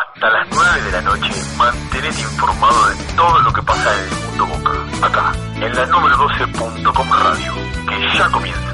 [0.00, 4.10] Hasta las 9 de la noche, mantenete informado de todo lo que pasa en el
[4.24, 5.06] mundo Boca.
[5.06, 7.54] Acá, en la número 12.com Radio,
[7.86, 8.70] que ya comienza.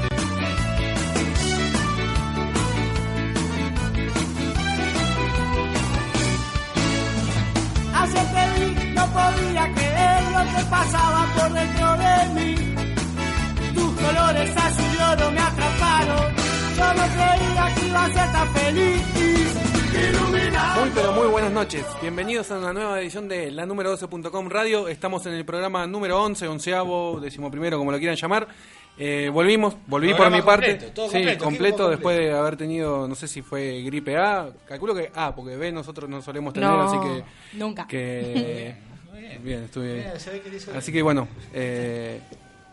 [7.93, 12.75] Hace feliz, no podía creer lo que pasaba por dentro de mí.
[13.75, 16.35] Tus colores azul y oro me atraparon.
[16.77, 19.26] Yo no creía que iba a ser tan feliz.
[20.87, 21.85] Muy pero muy buenas noches.
[22.01, 24.87] Bienvenidos a una nueva edición de la número 12.com Radio.
[24.87, 28.47] Estamos en el programa número 11, onceavo, decimoprimero, como lo quieran llamar.
[28.97, 30.77] Eh, volvimos, volví por mi parte.
[30.77, 34.95] completo, todo sí, completo, después de haber tenido, no sé si fue gripe A, calculo
[34.95, 37.57] que A, porque B nosotros no solemos tener, No, así que...
[37.57, 37.85] nunca.
[37.85, 38.75] que
[39.43, 40.09] bien, estuve
[40.49, 42.21] le hizo Así que bueno, eh,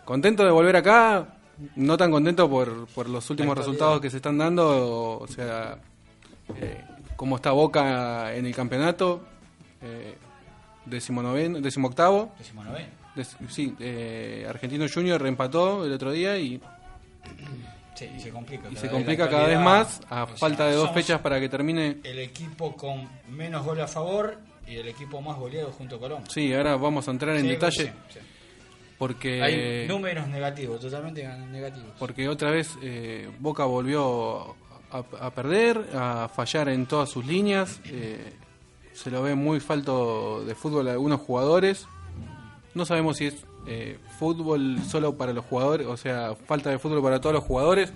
[0.04, 1.34] contento de volver acá,
[1.74, 5.78] no tan contento por, por los últimos resultados que se están dando, o sea,
[6.60, 6.84] eh,
[7.16, 9.22] cómo está Boca en el campeonato,
[9.82, 10.14] eh,
[10.86, 12.88] decimonoveno, decimoctavo, Decimonoveno.
[13.14, 16.60] Des- sí, eh, Argentino Junior reempató el otro día y,
[17.94, 18.68] Sí, y se complica.
[18.70, 21.98] y se complica cada vez más a sea, falta de dos fechas para que termine.
[22.02, 26.24] El equipo con menos gol a favor y el equipo más goleado junto a Colón.
[26.28, 28.18] Sí, ahora vamos a entrar en detalle sí, sí.
[28.98, 31.92] porque Hay números negativos, totalmente negativos.
[31.98, 34.56] porque otra vez eh, Boca volvió
[34.94, 37.80] a, a perder, a fallar en todas sus líneas.
[37.86, 38.32] eh,
[38.92, 41.86] se lo ve muy falto de fútbol a algunos jugadores.
[42.74, 43.34] No sabemos si es
[43.66, 47.92] eh, fútbol solo para los jugadores, o sea, falta de fútbol para todos los jugadores,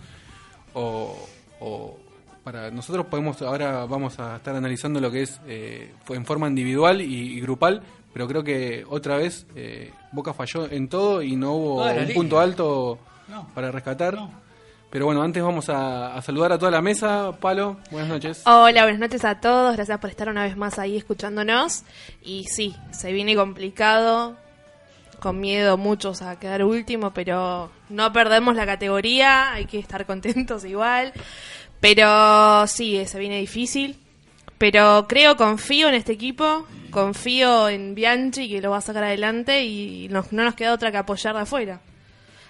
[0.74, 1.16] o,
[1.60, 1.98] o
[2.42, 7.00] para nosotros podemos ahora vamos a estar analizando lo que es eh, en forma individual
[7.00, 11.52] y, y grupal, pero creo que otra vez eh, Boca falló en todo y no
[11.55, 12.14] hubo un línea.
[12.14, 13.46] punto alto No.
[13.55, 14.14] para rescatar.
[14.14, 14.30] No.
[14.91, 17.33] Pero bueno, antes vamos a, a saludar a toda la mesa.
[17.39, 18.42] Palo, buenas noches.
[18.47, 19.77] Hola, buenas noches a todos.
[19.77, 21.83] Gracias por estar una vez más ahí escuchándonos.
[22.22, 24.36] Y sí, se viene complicado.
[25.20, 29.52] Con miedo muchos a quedar último, pero no perdemos la categoría.
[29.52, 31.12] Hay que estar contentos igual.
[31.80, 33.98] Pero sí, se viene difícil.
[34.57, 36.67] Pero creo, confío en este equipo.
[36.91, 39.64] Confío en Bianchi que lo va a sacar adelante.
[39.64, 41.80] Y nos- no nos queda otra que apoyar de afuera.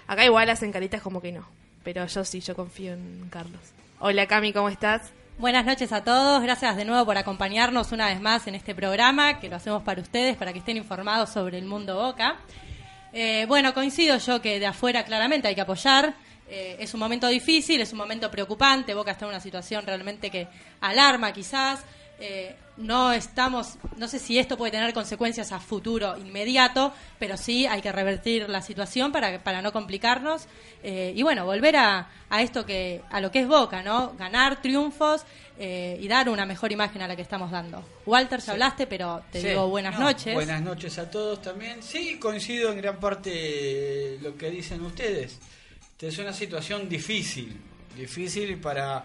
[0.07, 1.45] Acá igual hacen caritas como que no.
[1.91, 3.59] Pero yo sí, yo confío en Carlos.
[3.99, 5.09] Hola Cami, ¿cómo estás?
[5.39, 9.39] Buenas noches a todos, gracias de nuevo por acompañarnos una vez más en este programa
[9.39, 12.37] que lo hacemos para ustedes, para que estén informados sobre el mundo Boca.
[13.11, 16.13] Eh, bueno, coincido yo que de afuera claramente hay que apoyar.
[16.47, 18.93] Eh, es un momento difícil, es un momento preocupante.
[18.93, 20.47] Boca está en una situación realmente que
[20.81, 21.83] alarma quizás.
[22.19, 27.65] Eh, no estamos, no sé si esto puede tener consecuencias a futuro inmediato, pero sí
[27.65, 30.47] hay que revertir la situación para, para no complicarnos
[30.81, 34.13] eh, y bueno, volver a, a esto que, a lo que es Boca, ¿no?
[34.17, 35.23] Ganar triunfos
[35.57, 37.83] eh, y dar una mejor imagen a la que estamos dando.
[38.05, 39.47] Walter, ya hablaste, pero te Sí.
[39.49, 40.33] digo buenas No, noches.
[40.33, 41.83] Buenas noches a todos también.
[41.83, 45.37] Sí, coincido en gran parte lo que dicen ustedes.
[45.99, 47.59] Es una situación difícil,
[47.97, 49.03] difícil para,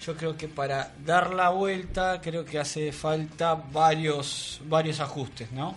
[0.00, 5.74] yo creo que para dar la vuelta, creo que hace falta varios, varios ajustes, ¿no?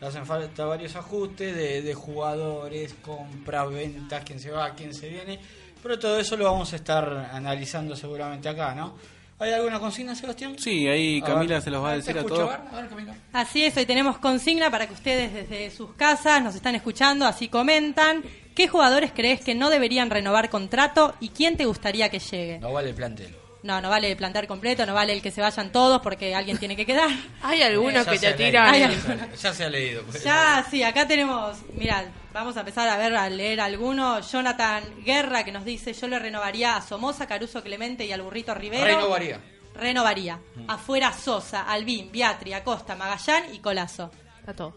[0.00, 5.40] Hacen falta varios ajustes de, de jugadores, compras, ventas, quién se va, quién se viene.
[5.82, 8.94] Pero todo eso lo vamos a estar analizando seguramente acá, ¿no?
[9.38, 10.56] ¿Hay alguna consigna, Sebastián?
[10.58, 11.62] Sí, ahí Camila ver.
[11.62, 12.48] se los va a decir a todos.
[12.48, 13.14] ver, a ver, Camila.
[13.32, 17.48] Así es, hoy tenemos consigna para que ustedes desde sus casas nos están escuchando, así
[17.48, 18.22] comentan.
[18.56, 22.58] ¿Qué jugadores crees que no deberían renovar contrato y quién te gustaría que llegue?
[22.58, 23.36] No vale el plantel.
[23.62, 26.56] No, no vale el plantar completo, no vale el que se vayan todos porque alguien
[26.56, 27.08] tiene que quedar.
[27.42, 28.72] Hay algunos Ya que te tiran.
[28.72, 30.02] Leído, ya se- Ya se ha leído.
[30.04, 30.22] pues.
[30.24, 34.30] Ya, sí, acá tenemos, mirad, vamos a empezar a ver, a leer algunos.
[34.32, 38.54] Jonathan Guerra que nos dice, yo le renovaría a Somoza, Caruso Clemente y al Burrito
[38.54, 38.84] Rivero.
[38.84, 39.40] Renovaría.
[39.74, 40.38] Renovaría.
[40.68, 44.10] Afuera Sosa, Albín, Beatri, Acosta, Magallán y Colazo.
[44.40, 44.74] Está todo.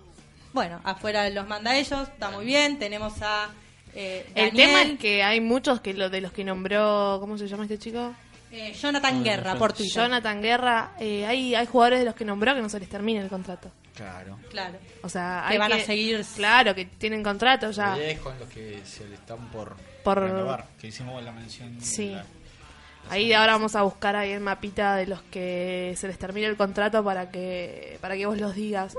[0.51, 2.79] Bueno, afuera los manda ellos, está muy bien.
[2.79, 3.50] Tenemos a
[3.95, 7.47] eh, El tema es que hay muchos que lo de los que nombró, ¿cómo se
[7.47, 8.13] llama este chico?
[8.51, 9.94] eh, Jonathan Guerra por Twitter.
[9.94, 10.91] Jonathan Guerra.
[11.00, 13.71] eh, hay, hay jugadores de los que nombró que no se les termina el contrato.
[13.95, 14.39] Claro.
[14.50, 14.77] Claro.
[15.03, 17.97] O sea, Que hay van a seguir- Claro, que tienen contrato ya.
[17.97, 21.77] Y es con los que se le están por, Por- renovar, que hicimos la mención.
[21.81, 22.09] Sí.
[22.12, 22.25] la-
[23.09, 26.57] Ahí ahora vamos a buscar ahí el mapita de los que se les termine el
[26.57, 28.95] contrato para que para que vos los digas.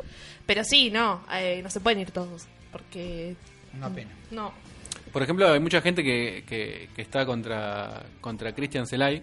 [0.46, 2.46] Pero sí, no, eh, no se pueden ir todos.
[2.72, 3.36] Porque.
[3.76, 4.10] Una pena.
[4.32, 4.52] No.
[5.12, 9.22] Por ejemplo, hay mucha gente que, que, que está contra contra Christian Zelay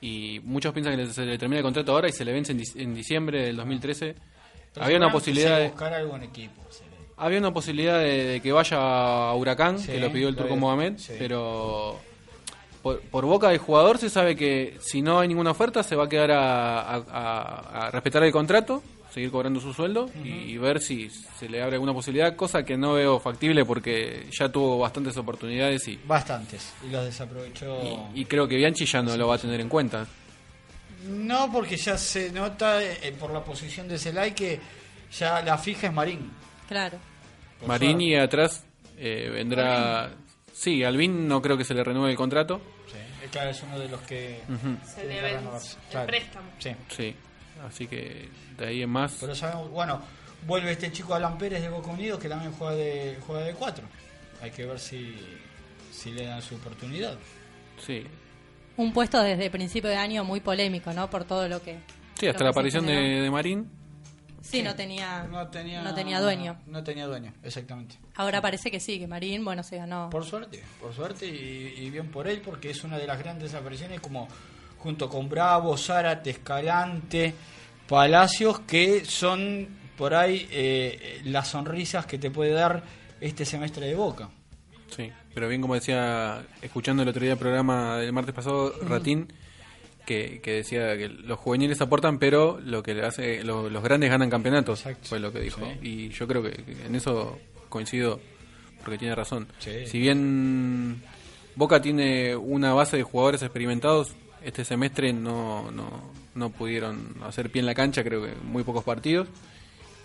[0.00, 2.60] y muchos piensan que se le termina el contrato ahora y se le vence en,
[2.60, 4.14] dic- en diciembre del 2013.
[4.72, 6.62] Pero había una posibilidad de, buscar algún equipo.
[6.70, 6.90] se ve.
[7.16, 10.56] había una posibilidad de, de que vaya a Huracán, Sí, que lo pidió el Turco
[10.56, 11.12] Mohamed, sí.
[11.18, 11.98] pero
[12.82, 16.04] por, por boca del jugador se sabe que si no hay ninguna oferta se va
[16.04, 20.80] a quedar a, a- a- a respetar el contrato, seguir cobrando su sueldo y, ver
[20.80, 25.16] si se le abre alguna posibilidad, cosa que no veo factible porque ya tuvo bastantes
[25.16, 26.72] oportunidades y, Bastantes.
[26.86, 28.08] Y los desaprovechó.
[28.14, 30.06] y creo que Bianchi ya no lo va a tener en cuenta.
[31.06, 34.60] No, porque ya se nota eh, por la posición de Celay que
[35.18, 36.30] ya la fija es Marín.
[36.68, 36.98] Claro.
[37.58, 38.04] Por Marín suerte.
[38.04, 38.64] y atrás
[38.98, 40.10] eh, vendrá...
[40.52, 42.60] Sí, Alvin no creo que se le renueve el contrato.
[42.86, 44.40] Sí, eh, claro, es uno de los que.
[44.94, 46.06] Se le vence el Claro.
[46.06, 46.50] préstamo.
[46.58, 46.70] Sí.
[46.88, 47.16] Sí,
[47.66, 48.28] así que
[48.58, 49.16] de ahí en más...
[49.20, 50.00] Pero sabemos, bueno,
[50.46, 53.84] vuelve este chico Alan Pérez de Boca Unidos que también juega de juega de 4.
[54.42, 55.14] Hay que ver si,
[55.92, 57.16] si le dan su oportunidad.
[57.78, 58.04] Sí,
[58.76, 61.08] Un puesto desde principio de año muy polémico, ¿no?
[61.10, 61.78] Por todo lo que.
[62.18, 63.70] sí hasta la aparición de, de Marín.
[64.42, 66.58] Sí, no tenía, No tenía, no tenía dueño.
[66.66, 67.96] No tenía dueño, exactamente.
[68.14, 70.08] Ahora parece que sí, que Marín, bueno, se ganó.
[70.10, 73.52] Por suerte, por suerte y, y bien por él porque es una de las grandes
[73.54, 74.28] apariciones como
[74.82, 77.34] junto con Bravo, Zárate, Escalante,
[77.88, 79.66] Palacios que son
[79.96, 82.82] por ahí eh, las sonrisas que te puede dar
[83.20, 84.28] este semestre de Boca.
[84.94, 89.32] Sí, pero bien como decía, escuchando el otro día el programa del martes pasado, Ratín,
[90.06, 94.10] que, que decía que los juveniles aportan, pero lo que le hace, lo- los grandes
[94.10, 95.08] ganan campeonatos, Exacto.
[95.08, 95.60] fue lo que dijo.
[95.60, 95.86] Sí.
[95.88, 97.38] Y yo creo que, que en eso
[97.68, 98.20] coincido,
[98.82, 99.46] porque tiene razón.
[99.58, 99.86] Sí.
[99.86, 101.02] Si bien
[101.54, 104.12] Boca tiene una base de jugadores experimentados,
[104.44, 105.88] este semestre no, no,
[106.34, 109.28] no pudieron hacer pie en la cancha, creo que muy pocos partidos.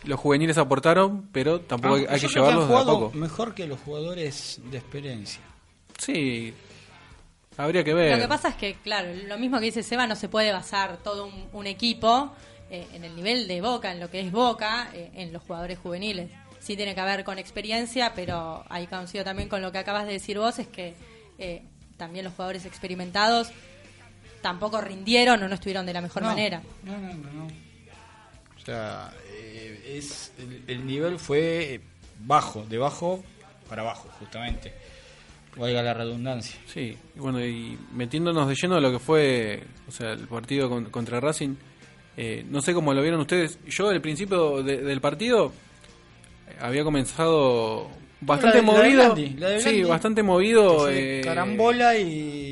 [0.04, 3.12] Los juveniles aportaron, pero tampoco hay, Ah, hay que llevarlos de a poco.
[3.18, 5.42] mejor que los jugadores de experiencia.
[5.98, 6.54] Sí,
[7.58, 8.16] habría que ver.
[8.16, 10.98] Lo que pasa es que, claro, lo mismo que dice Seba, no se puede basar
[10.98, 12.32] todo un, un equipo
[12.70, 15.80] eh, en el nivel de Boca, en lo que es Boca, eh, en los jugadores
[15.80, 16.30] juveniles.
[16.60, 20.14] Sí tiene que ver con experiencia, pero ahí coincido también con lo que acabas de
[20.14, 20.96] decir vos, es que
[21.40, 21.64] eh,
[21.98, 23.50] también los jugadores experimentados
[24.46, 26.62] tampoco rindieron o no estuvieron de la mejor No, manera.
[26.84, 27.34] No, no, no.
[27.34, 27.48] no.
[27.48, 31.82] O sea, eh, es, el, el nivel fue
[32.20, 33.24] bajo, de bajo
[33.68, 34.72] para abajo, justamente.
[35.58, 36.60] Valga la redundancia.
[36.72, 40.70] Sí, y bueno, y metiéndonos de lleno a lo que fue, o sea, el partido
[40.70, 41.56] con- contra Racing,
[42.18, 43.58] eh, no sé cómo lo vieron ustedes.
[43.68, 45.52] Yo al principio de- del partido
[46.50, 47.90] eh, había comenzado
[48.22, 49.14] bastante La de- la de movido.
[49.16, 50.90] Blandi, la de sí, bastante movido.
[50.90, 52.45] Eh, carambola y...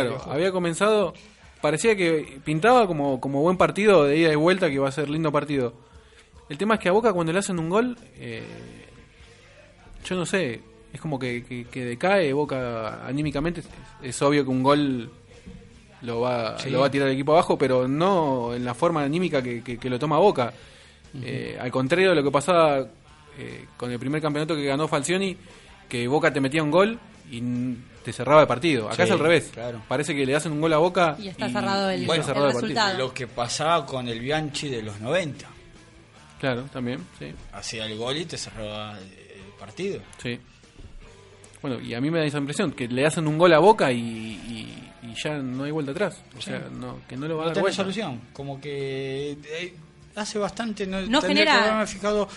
[0.00, 1.14] Claro, había comenzado,
[1.60, 5.08] parecía que pintaba como, como buen partido de ida y vuelta, que iba a ser
[5.10, 5.72] lindo partido.
[6.48, 8.42] El tema es que a Boca cuando le hacen un gol, eh,
[10.04, 10.60] yo no sé,
[10.92, 13.60] es como que, que- que decae Boca anímicamente.
[13.60, 13.68] Es,
[14.02, 15.10] es obvio que un gol
[16.02, 16.70] lo va, Sí.
[16.70, 19.78] lo va a tirar el equipo abajo, pero no en la forma anímica que, que-
[19.78, 20.52] que lo toma Boca.
[21.22, 22.86] Eh, al contrario de lo que pasaba
[23.38, 25.36] eh, con el primer campeonato que ganó Falcioni,
[25.88, 26.98] que Boca te metía un gol
[27.32, 28.86] y n- te cerraba el partido.
[28.86, 29.50] Acá Sí, es al revés.
[29.52, 29.82] claro.
[29.88, 32.32] Parece que le hacen un gol a Boca Y está cerrado el- y Bueno, está
[32.34, 32.80] cerrado el el partido.
[32.80, 32.98] resultado.
[33.08, 35.48] Lo que pasaba con el Bianchi de los 90.
[36.40, 37.32] Claro, también, sí.
[37.52, 40.00] Hacía el gol y te cerraba el partido.
[40.22, 40.38] Sí.
[41.60, 43.92] Bueno, y a mí me da esa impresión, que le hacen un gol a Boca
[43.92, 46.20] y, y- y ya no hay vuelta atrás.
[46.36, 47.76] O sea, no, que no lo va a No dar vuelta.
[47.76, 48.20] solución.
[48.32, 49.74] Como que eh,
[50.16, 50.86] hace bastante.
[50.86, 52.28] No, No genera- que fijado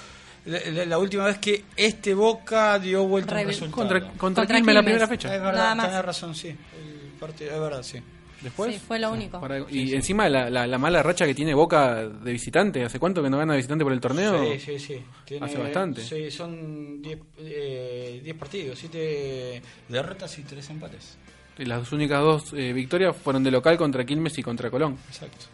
[0.46, 3.76] la, la- última vez que este Boca dio vuelta al Rebel- resultado.
[3.76, 5.30] Contra, contra, Contra Quilmes la primera Es fecha.
[5.30, 5.88] verdad, Nada más.
[5.90, 6.48] tenés razón, sí.
[6.50, 8.00] El partido, es verdad, sí.
[8.42, 8.76] Después.
[8.76, 9.40] Sí, fue lo único.
[9.42, 12.84] para- y encima la, la, la mala racha que tiene Boca de visitante.
[12.84, 14.54] ¿Hace cuánto que no gana de visitante por el torneo?
[14.54, 15.04] Sí, sí, sí.
[15.26, 16.04] Tiene- Hace bastante.
[16.04, 21.18] Sí, son 10 eh, 10 partidos, 7 derrotas y 3 empates.
[21.58, 24.98] Y Las únicas dos eh, victorias fueron de local contra Quilmes y contra Colón.
[25.08, 25.46] Exacto.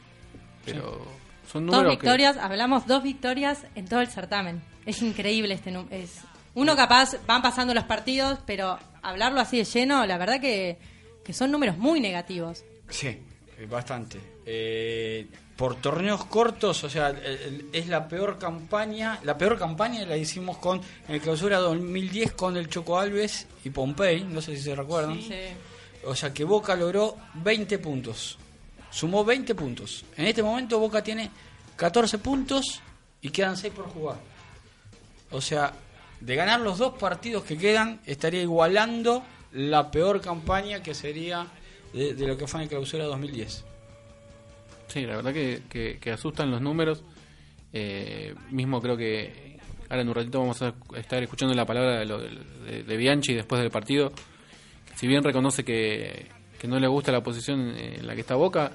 [0.65, 1.06] Pero
[1.51, 4.62] son Dos que- victorias, hablamos dos victorias en todo el certamen.
[4.86, 5.96] Es increíble este número.
[5.96, 6.20] Es,
[6.55, 10.77] uno capaz, van pasando los partidos, pero hablarlo así de lleno, la verdad que,
[11.24, 12.63] que son números muy negativos.
[12.89, 14.20] Sí, eh, bastante.
[14.46, 19.20] Eh, por torneos cortos, o sea, el- el- es la peor campaña.
[19.24, 23.70] La peor campaña la hicimos con en el clausura 2010 con el Choco Alves y
[23.70, 25.22] Pompey, no sé si se recuerdan.
[25.22, 25.36] Sí.
[26.05, 28.39] O sea que Boca logró 20 puntos.
[28.91, 30.03] Sumó 20 puntos.
[30.17, 31.29] En este momento Boca tiene
[31.75, 32.81] 14 puntos
[33.21, 34.17] y quedan 6 por jugar.
[35.31, 35.74] O sea,
[36.19, 41.48] de ganar los dos partidos que quedan, estaría igualando la peor campaña que sería
[41.93, 43.63] de, lo que fue en el clausura 2010.
[44.88, 45.63] Sí, la verdad que,
[46.00, 47.01] que- asustan los números.
[47.74, 49.57] Eh, mismo creo que
[49.89, 52.05] ahora en un ratito vamos a estar escuchando la palabra de,
[52.65, 54.12] de- de Bianchi después del partido.
[54.95, 56.27] Si bien reconoce que,
[56.62, 58.72] que no le gusta la posición en la que está Boca,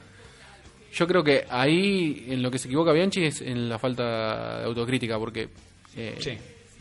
[0.92, 4.64] yo creo que ahí en lo que se equivoca Bianchi es en la falta de
[4.64, 5.48] autocrítica, porque
[5.96, 6.32] eh, Sí.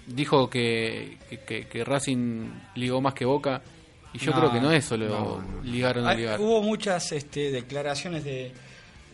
[0.08, 3.62] dijo que, que- que Racing ligó más que Boca
[4.14, 6.40] Y yo No, creo que no es solo no, ligar o no Ah, ligar.
[6.40, 8.52] Hubo muchas este, declaraciones de,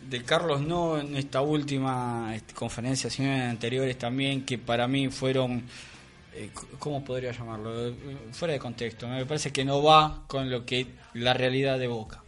[0.08, 5.08] de Carlos No en esta última este, conferencia, sino en anteriores también, que para mí
[5.10, 5.62] fueron,
[6.78, 7.88] ¿cómo podría llamarlo?
[7.88, 7.94] Eh,
[8.32, 9.08] Fuera de contexto.
[9.08, 12.22] Me parece que no va con lo que la realidad de Boca.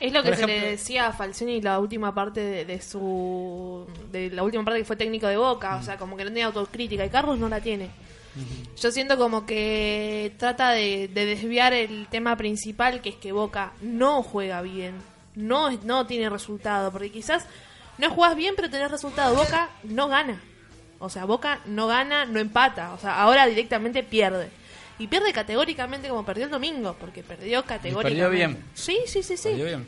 [0.00, 4.30] Es lo que se le decía a Falcioni la última parte de, de su de
[4.30, 7.04] la última parte que fue técnico de Boca, o sea, como que no tenía autocrítica
[7.04, 7.90] y Carlos no la tiene.
[8.80, 13.72] Yo siento como que trata de, de desviar el tema principal, que es que Boca
[13.82, 14.94] no juega bien,
[15.36, 17.46] no no tiene resultado, porque quizás
[17.98, 20.40] no jugás bien pero tenés resultado, Boca no gana.
[21.04, 24.48] O sea, Boca no gana, no empata, o sea, ahora directamente pierde.
[24.98, 28.36] Y pierde categóricamente como perdió el domingo, porque perdió categóricamente.
[28.36, 28.64] bien.
[28.74, 29.50] Sí, sí, sí, sí.
[29.50, 29.86] ¿Salió bien?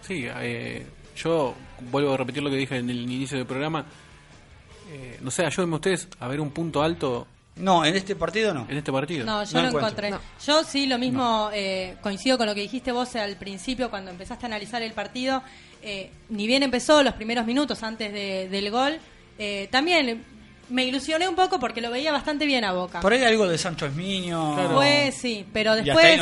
[0.00, 1.54] Sí, eh, yo
[1.90, 3.84] vuelvo a repetir lo que dije en el inicio del programa.
[4.90, 8.66] Eh, no sé, ayúdenme ustedes a ver un punto alto No, en este partido no.
[8.68, 9.24] en este partido.
[9.26, 9.80] No, yo No encuentro.
[9.80, 10.10] encontré.
[10.10, 10.20] No.
[10.44, 14.46] Yo sí, lo mismo, eh, coincido con lo que dijiste vos al principio cuando empezaste
[14.46, 15.42] a analizar el partido.
[15.82, 18.98] Eh, ni bien empezó los primeros minutos antes de- del gol,
[19.38, 20.24] eh, también
[20.68, 23.00] me ilusioné un poco porque lo veía bastante bien a Boca.
[23.00, 24.72] Por ahí algo de Sancho Esmiño.
[24.74, 26.20] Pues sí, pero después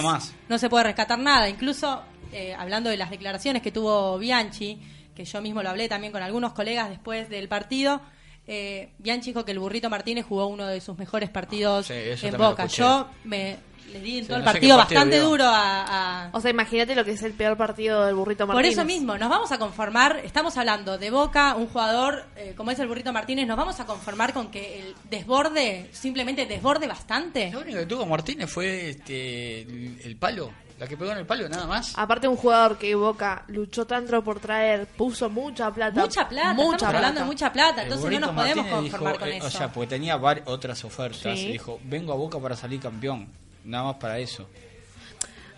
[0.49, 1.49] no se puede rescatar nada.
[1.49, 2.03] Incluso
[2.33, 4.81] eh, hablando de las declaraciones que tuvo Bianchi,
[5.15, 8.01] que yo mismo lo hablé también con algunos colegas después del partido,
[8.47, 12.37] eh, Bianchi dijo que el burrito Martínez jugó uno de sus mejores partidos Sí, en
[12.37, 12.67] Boca.
[12.67, 13.59] Yo me
[13.91, 15.29] le di en Sí, todo el no partido partido bastante vio.
[15.29, 16.25] duro a...
[16.27, 18.79] a- O sea, imagínate lo que es el peor partido del burrito por Martínez.
[18.79, 22.79] eso mismo, nos vamos a conformar, estamos hablando de Boca, un jugador eh, como es
[22.79, 27.51] el burrito Martínez, nos vamos a conformar con que el desborde, simplemente desborde bastante.
[27.51, 30.51] Lo único que tuvo Martínez fue este, el, el palo.
[30.79, 31.93] La que pegó en el palo, nada más.
[31.99, 36.01] Aparte un jugador que Boca luchó tanto por traer, puso mucha plata.
[36.01, 39.13] Mucha plata, mucha estamos hablando de mucha plata, El entonces no nos podemos Martínez conformar
[39.13, 39.47] dijo, con eh, eso.
[39.47, 40.17] O sea, porque tenía
[40.47, 41.39] otras ofertas.
[41.39, 41.49] Sí.
[41.49, 43.29] Y dijo, vengo a Boca para salir campeón.
[43.65, 44.49] Nada más para eso.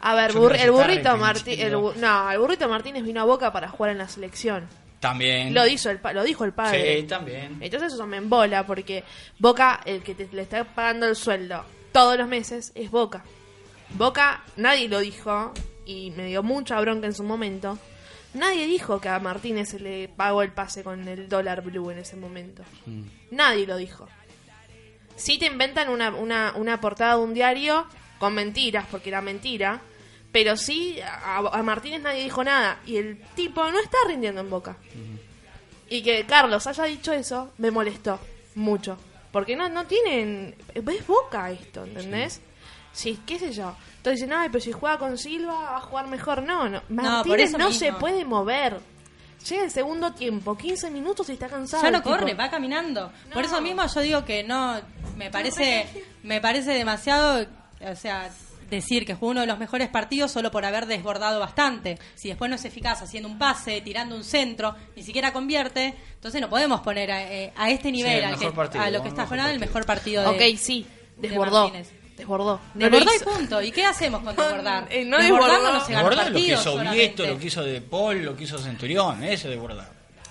[0.01, 3.93] A ver, que el burrito Martínez, no, el burrito Martínez vino a Boca para jugar
[3.93, 4.67] en la selección.
[4.99, 5.53] También.
[5.55, 7.01] Lo dijo el pa- lo dijo el padre.
[7.01, 7.59] Sí, también.
[7.61, 9.05] Entonces eso me embola porque
[9.39, 13.23] Boca, el que te, le está pagando el sueldo todos los meses, es Boca.
[13.91, 15.53] Boca, nadie lo dijo
[15.87, 17.79] y me dio mucha bronca en su momento.
[18.35, 21.99] Nadie dijo que a Martínez se le pagó el pase con el dólar blue en
[21.99, 22.63] ese momento.
[22.87, 23.03] Mm.
[23.33, 24.09] Nadie lo dijo.
[25.23, 27.87] Sí te inventan una, una, una portada de un diario
[28.19, 29.81] con mentiras, porque era mentira,
[30.33, 34.51] pero sí a, a Martínez nadie dijo nada y el tipo no está rindiendo en
[34.51, 34.77] Boca.
[35.89, 38.19] Y que Carlos haya dicho eso me molestó
[38.57, 38.99] mucho.
[39.31, 40.57] Porque no, no tienen...
[40.75, 42.41] Es Boca esto, ¿entendés?
[42.93, 43.77] Sí, qué sé yo.
[43.99, 46.43] Entonces dicen, ay, pero si juega con Silva va a jugar mejor.
[46.43, 46.83] No, no.
[46.89, 48.81] Martínez no se puede mover.
[49.49, 51.83] Llega el segundo tiempo, 15 minutos y está cansado.
[51.83, 52.11] Ya no tipo.
[52.17, 53.13] corre, va caminando.
[53.33, 54.81] Por eso mismo yo digo que no,
[55.17, 55.87] me parece,
[56.23, 57.47] me parece demasiado,
[57.81, 58.31] o sea,
[58.71, 61.99] decir que jugó uno de los mejores partidos solo por haber desbordado bastante.
[62.15, 66.41] Si después no es eficaz haciendo un pase, tirando un centro, ni siquiera convierte, entonces
[66.41, 69.03] no podemos poner a, eh, a este nivel, el al mejor que- partido, a lo
[69.03, 70.87] que está jugando, el mejor partido de Ok, sí,
[71.19, 71.65] de desbordó.
[71.65, 71.91] Martínez.
[72.17, 72.61] Desbordó.
[72.75, 73.63] Desbordó y punto.
[73.63, 74.87] ¿Y qué hacemos con desbordar?
[74.91, 76.79] Eh, no Desbordando no se gana Bordar lo que hizo.
[76.93, 79.23] Vieto, lo que hizo De Paul, lo que hizo Centurión.
[79.25, 79.89] Eso de Bordar.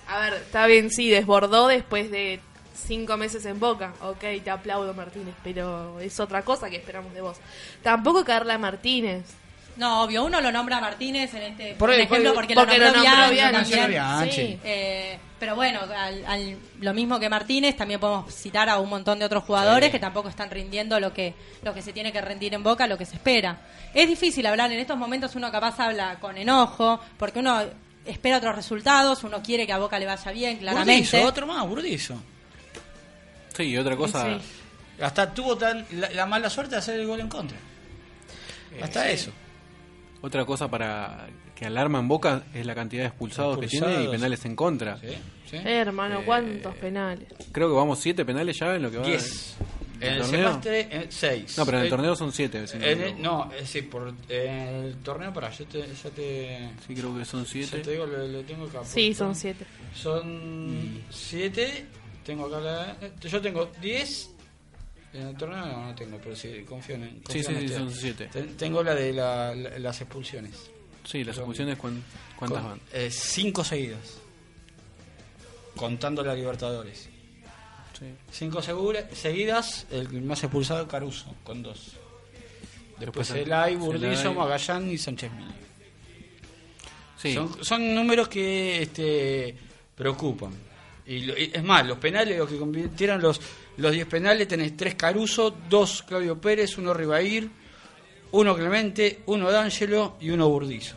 [0.07, 2.39] A ver, está bien, sí, desbordó después de
[2.75, 3.93] cinco meses en Boca.
[4.01, 7.37] Ok, te aplaudo, Martínez, pero es otra cosa que esperamos de vos.
[7.81, 9.23] Tampoco caerle a Martínez.
[9.77, 12.85] No, obvio, uno lo nombra a Martínez en este Por ejemplo por- porque, porque lo
[12.87, 13.73] lo nombró nombró Bianchi.
[13.87, 14.31] Bianchi.
[14.31, 14.59] Sí.
[14.65, 19.17] Eh, pero bueno, al, al- lo mismo que Martínez, también podemos citar a un montón
[19.17, 19.91] de otros jugadores Sí.
[19.93, 21.33] que tampoco están rindiendo lo que
[21.63, 23.59] lo que se tiene que rendir en Boca, lo que se espera.
[23.93, 27.59] Es difícil hablar en estos momentos, uno capaz habla con enojo, porque uno
[28.05, 31.07] espera otros resultados, uno quiere que a Boca le vaya bien, claramente.
[31.17, 32.15] Burdizo, otro más, Burdizo.
[33.57, 34.41] Sí, y otra cosa, Sí.
[35.01, 37.57] Hasta tuvo tal, la, la mala suerte de hacer el gol en contra.
[38.81, 39.31] Hasta eso.
[40.21, 41.27] otra cosa para
[41.61, 44.97] que alarma en Boca es la cantidad de expulsados, que tiene y penales en contra.
[44.97, 45.09] ¿Sí?
[45.47, 45.57] ¿Sí?
[45.57, 47.27] Eh, hermano, Eh, cuántos penales.
[47.51, 49.05] Creo que vamos siete penales ya en lo que va.
[49.05, 49.53] Diez.
[49.99, 51.55] En ¿El el semestre, eh, seis.
[51.59, 52.65] No, pero en el Eh, torneo son siete.
[52.65, 54.49] si no el- no, es decir, por en
[54.85, 57.91] el torneo, para, yo te, ya te, Sí, creo que son ya te siete.
[57.91, 58.83] digo, lo, lo tengo acá.
[58.83, 59.63] Sí, son siete.
[59.93, 61.85] Son siete.
[62.25, 62.97] Tengo acá la.
[63.01, 64.31] eh, Yo tengo diez.
[65.13, 67.19] En el torneo no, no tengo, pero sí, confío en.
[67.21, 68.29] confío Sí, sí, en sí, son siete.
[68.33, 70.70] Ten- Tengo la de la- la- las expulsiones.
[71.03, 72.03] Sí, las expulsiones, ¿cuán-
[72.35, 72.81] ¿cuántas Con- van?
[72.93, 74.17] eh, cinco seguidas.
[75.75, 77.09] Contando la Libertadores.
[77.97, 78.05] Sí.
[78.31, 81.91] Cinco segura- seguidas, el más expulsado Caruso, con dos.
[82.99, 83.75] Después Después Elay.
[83.75, 85.51] Burdizo, Magallán y Sánchez Mini.
[87.17, 87.33] Sí.
[87.33, 89.55] Son, son números que este,
[89.95, 90.51] preocupan.
[91.05, 93.39] Y, lo- y es más, los penales, los que convirtieron los
[93.77, 97.49] los 10 penales, tenés tres Caruso, dos Claudio Pérez, uno Ribair,
[98.31, 100.95] uno Clemente, uno D'Angelo y uno Burdizo.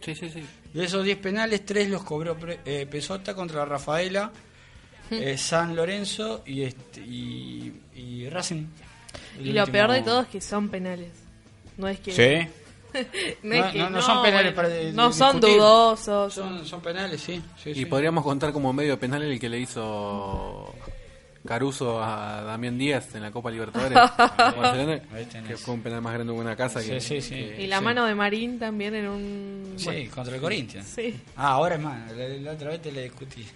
[0.00, 0.42] Sí, sí, sí.
[0.72, 4.30] De esos 10 penales, 3 los cobró eh, Pesota contra Rafaela,
[5.10, 8.64] eh, San Lorenzo y, este, y, y Racing.
[9.38, 11.10] El Y lo último- peor de todo es que son penales.
[11.76, 12.12] No es que.
[12.12, 12.48] Sí.
[13.44, 16.34] No, es No, que- no, no son penales para No son dudosos.
[16.34, 17.40] Son, son penales, sí.
[17.62, 17.84] sí, Y sí.
[17.86, 20.74] podríamos contar como medio penal el que le hizo
[21.46, 23.94] Caruso a Damián Díaz en la Copa Libertadores.
[23.94, 25.48] Barcelona, Ahí tenés.
[25.48, 26.80] que fue un penal más grande que una casa.
[26.80, 27.30] Sí, que, sí, sí.
[27.34, 27.84] que- Y la sí.
[27.84, 29.74] mano de Marín también en un.
[29.76, 30.86] Sí, contra el Corinthians.
[30.86, 31.18] Sí.
[31.36, 32.12] Ah, ahora es más.
[32.12, 33.46] La, la otra vez te la discutí.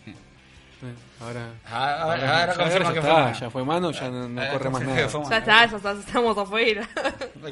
[1.20, 3.38] Ahora, Ah, Ahora, ahora, ahora ya, confirma ya que está, fue mano.
[3.40, 4.96] ya fue mano, ya no, no Ahora corre más nada.
[4.96, 5.06] Ya
[5.38, 6.88] está, ya está, estamos afuera.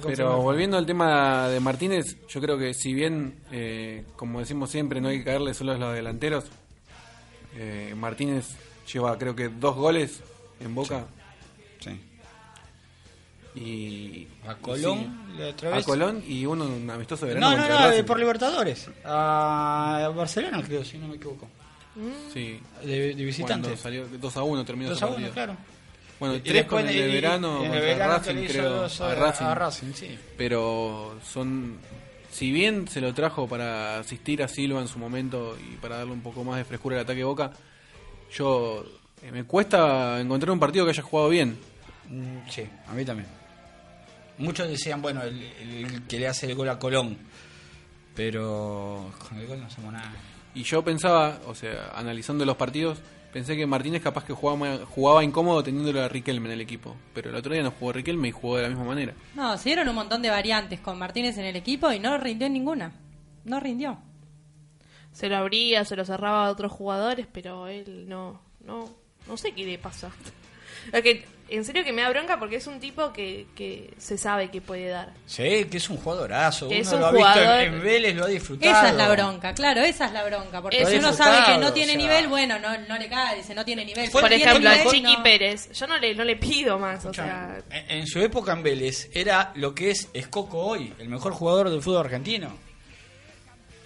[0.05, 5.01] Pero volviendo al tema de Martínez, yo creo que si bien, eh, como decimos siempre,
[5.01, 6.45] no hay que caerle solo a los delanteros,
[7.57, 8.55] eh, Martínez
[8.91, 10.21] lleva creo que dos goles
[10.61, 11.05] en Boca
[11.81, 12.01] Sí.
[13.55, 14.27] y...
[14.47, 15.85] A y Colón, sí, la otra a vez.
[15.87, 18.05] Colón y uno un amistoso de verano No, no, no, Racing.
[18.05, 18.89] por Libertadores.
[19.05, 21.49] A Barcelona, creo, si no me equivoco.
[22.33, 23.69] Sí, De, de visitante.
[23.69, 25.33] cuando salió 2 a 1 terminó 2 ese a 1, partido.
[25.35, 25.57] claro.
[26.19, 29.45] Bueno, Y tres con el y- de y- verano el verano Racing, creo, a Racing.
[29.45, 30.19] a Racing, sí.
[30.39, 31.79] pero son
[32.31, 36.13] si bien se lo trajo para asistir a Silva en su momento y para darle
[36.13, 37.51] un poco más de frescura al ataque de Boca
[38.37, 38.85] yo
[39.23, 41.59] eh, me cuesta encontrar un partido que haya jugado bien
[42.09, 43.29] Mm, Sí, a mí también.
[44.39, 47.17] Muchos decían, bueno, el, el que le hace el gol a Colón.
[48.15, 50.13] Pero con el gol no hacemos nada.
[50.55, 52.99] y yo pensaba o sea analizando los partidos
[53.33, 57.31] pensé que Martínez capaz que jugaba jugaba incómodo teniéndolo a Riquelme en el equipo pero
[57.31, 59.89] el otro día no jugó Riquelme y jugó de la misma manera No, se dieron
[59.89, 62.93] un montón de variantes con Martínez en el equipo y no rindió en ninguna.
[63.47, 63.97] No rindió.
[65.13, 68.41] Se lo abría, se lo cerraba a otros jugadores, pero él no.
[68.65, 68.89] No,
[69.27, 70.11] no sé qué le pasa.
[70.93, 74.17] Es que, en serio que me da bronca porque es un tipo que, que se
[74.19, 75.13] sabe que puede dar.
[75.27, 76.69] Sí, que es un jugadorazo.
[76.69, 78.71] Que Uno es un lo ha visto jugador- en, en Vélez, lo ha disfrutado.
[78.73, 80.61] Esa es la bronca, claro, esa es la bronca.
[80.63, 82.03] Porque si uno sabe que no tiene o sea.
[82.03, 84.11] nivel, bueno, no, no le cae, dice no tiene nivel.
[84.11, 85.23] Por ejemplo, nivel, a Chiqui no.
[85.23, 85.71] Pérez.
[85.73, 87.59] Yo no le, no le pido más, o sea.
[87.71, 91.69] En, en su época en Vélez era lo que es Escoco hoy, el mejor jugador
[91.71, 92.57] del fútbol argentino.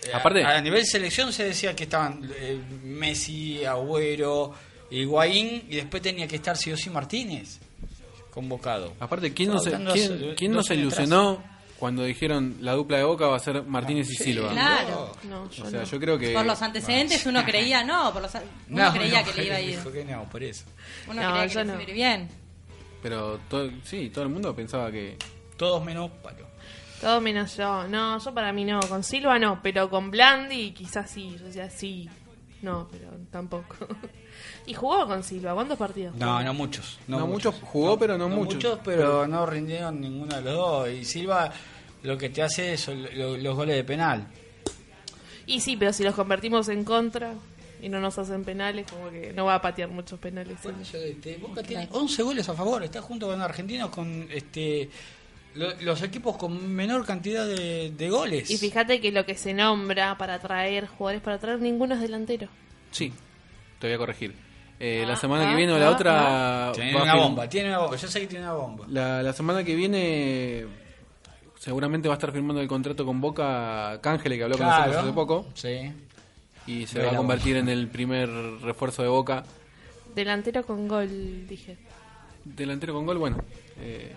[0.06, 4.52] Eh, Aparte- a, a nivel selección se decía que estaban eh, Messi, Agüero,
[4.90, 7.58] Higuaín y después tenía que estar sí o sí Martínez
[8.30, 8.92] convocado.
[9.00, 9.72] aparte quién no se,
[10.36, 11.42] quién, no se ilusionó
[11.78, 15.12] cuando dijeron la dupla de Boca va a ser Martínez y Sí, Silva Claro.
[15.24, 15.86] No, yo o sea no.
[15.86, 19.32] yo creo que Por los antecedentes uno creía, no, por los, uno No, creía no,
[19.32, 19.78] que le iba a ir.
[19.80, 20.64] que no, por eso.
[21.08, 22.28] Uno No, creía que iba a ir bien.
[23.02, 25.16] Pero todo, sí, todo el mundo pensaba que...
[25.56, 26.45] Todos menos Palo.
[27.00, 27.86] Todo menos yo.
[27.88, 28.80] No, yo para mí no.
[28.80, 31.36] Con Silva no, pero con Blandi quizás sí.
[31.48, 32.08] O sea, sí.
[32.62, 33.76] No, pero tampoco.
[34.66, 35.54] y jugó con Silva.
[35.54, 36.14] ¿Cuántos partidos?
[36.16, 36.98] No, no muchos.
[37.06, 38.78] No, muchos jugó, pero no muchos.
[38.84, 40.88] pero no rindieron ninguno de los dos.
[40.90, 41.52] Y Silva
[42.02, 44.26] lo que te hace son lo- los goles de penal.
[45.46, 47.34] Y sí, pero si los convertimos en contra
[47.80, 50.56] y no nos hacen penales, como que no va a patear muchos penales.
[50.62, 54.88] Bueno, yo, este, Boca tiene 11 goles a favor, está junto con Argentinos con este
[55.56, 58.50] los equipos con menor cantidad de, de goles.
[58.50, 62.48] Y fíjate que lo que se nombra para traer jugadores para traer, ninguno es delantero.
[62.90, 63.12] Sí,
[63.78, 64.34] te voy a corregir.
[64.78, 66.72] Eh, la Ah, semana ah, que viene o la ah, otra...
[66.74, 68.84] tiene una bomba, tiene una bomba, yo sé que tiene una bomba.
[68.90, 70.66] La, la semana que viene
[71.58, 75.12] seguramente va a estar firmando el contrato con Boca Cángele, que habló con nosotros hace
[75.12, 75.92] poco, Sí.
[76.66, 78.28] y se Ve va a convertir en el primer
[78.60, 79.44] refuerzo de Boca.
[80.14, 81.76] Delantero con gol, dije.
[82.44, 83.38] Delantero con gol, bueno.
[83.80, 84.12] eh,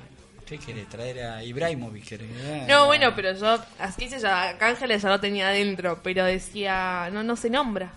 [0.50, 2.20] ¿Qué quiere traer a Ibrahimovic?
[2.68, 7.22] No, bueno, pero yo, así se llama, Ángeles ya lo tenía adentro, pero decía, no,
[7.22, 7.92] no se nombra,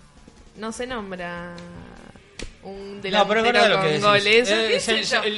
[0.59, 1.55] no se nombra
[2.65, 4.51] un delantero No, pero verdad lo con que goles.
[4.51, 4.81] Eh, ¿Qué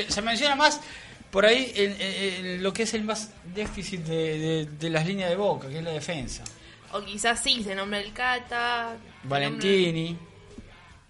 [0.08, 0.80] se, menciona más
[1.30, 5.06] por ahí el- el- el- lo que es el más déficit de, de- de las
[5.06, 6.42] líneas de Boca, que es la defensa.
[6.92, 8.96] O quizás sí, se nombra el Cata.
[9.22, 10.26] Valentini, nombra-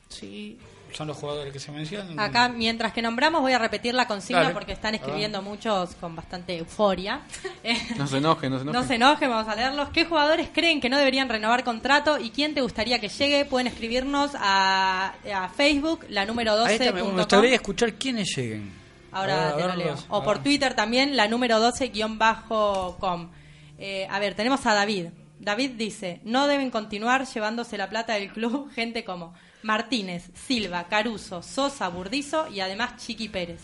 [0.09, 0.59] Sí.
[0.95, 2.19] Son los jugadores que se mencionan.
[2.19, 4.55] Acá, mientras que nombramos, voy a repetir la consigna Dale.
[4.55, 7.21] porque están escribiendo muchos con bastante euforia.
[7.67, 8.79] Eh, no se enoje, no se enoje.
[8.79, 9.89] No se enojen, vamos a leerlos.
[9.89, 13.47] ¿Qué jugadores creen que no deberían renovar contrato y quién te gustaría que llegue?
[13.47, 16.71] Pueden escribirnos a, a Facebook, la número 12.
[16.71, 18.71] Ahí está, me gustaría escuchar quiénes lleguen.
[19.13, 19.95] Ahora A te lo leo.
[20.09, 20.45] O por ver.
[20.45, 23.31] Twitter también, la número 12-com.
[23.79, 25.07] Eh, a ver, tenemos a David.
[25.39, 29.33] David dice, no deben continuar llevándose la plata del club gente como
[29.65, 33.61] Martínez, Silva, Caruso, Sosa, Burdizo y además Chiqui Pérez.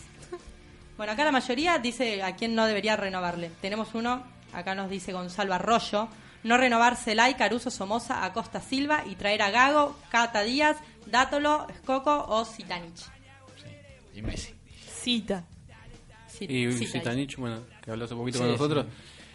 [0.97, 3.51] Bueno, acá la mayoría dice a quién no debería renovarle.
[3.61, 6.07] Tenemos uno, acá nos dice Gonzalo Arroyo,
[6.43, 12.25] no renovar Celay, Caruso, Somoza, Acosta Silva y traer a Gago, Cata Díaz, Dátolo, Escoco
[12.27, 13.01] o Zitanich.
[14.15, 14.53] Y Messi.
[15.01, 15.43] Cita.
[16.27, 18.85] Sí, Y sí, Zitanich, bueno, que habló hace poquito Sí, con nosotros.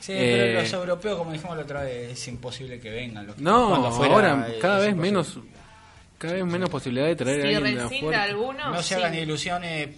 [0.00, 3.26] Sí, Eh, pero los europeos, como dijimos la otra vez, es imposible que vengan.
[3.26, 5.11] Los que No, ahora eh, cada vez imposible.
[5.11, 5.38] menos
[6.18, 8.22] cada vez menos posibilidad de traer a alguien de afuera.
[8.22, 8.94] alguno, No se sí.
[8.94, 9.88] hagan ilusiones,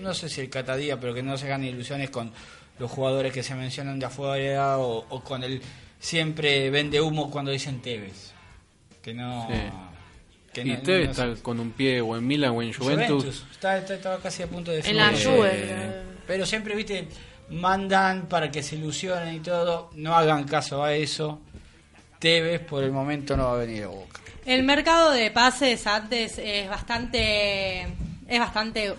[0.00, 2.32] no sé si el catadía, pero que no se hagan ilusiones con
[2.78, 5.60] los jugadores que se mencionan de afuera o, o con el
[6.00, 8.32] siempre vende humo cuando dicen Tevez.
[9.00, 9.46] Que no.
[9.50, 9.54] Sí.
[10.52, 13.44] que y no- Tevez no está con un pie o en Milan o en Juventus.
[13.52, 15.08] Está, está- estaba casi a punto de En la.
[15.12, 15.50] Juve.
[15.52, 17.06] Eh, Pero siempre, viste,
[17.50, 19.90] mandan para que se ilusionen y todo.
[19.94, 21.40] No hagan caso a eso.
[22.18, 24.20] Tevez por el momento no va a venir a Boca.
[24.46, 27.82] El mercado de pases antes es bastante,
[28.28, 28.94] es bastante,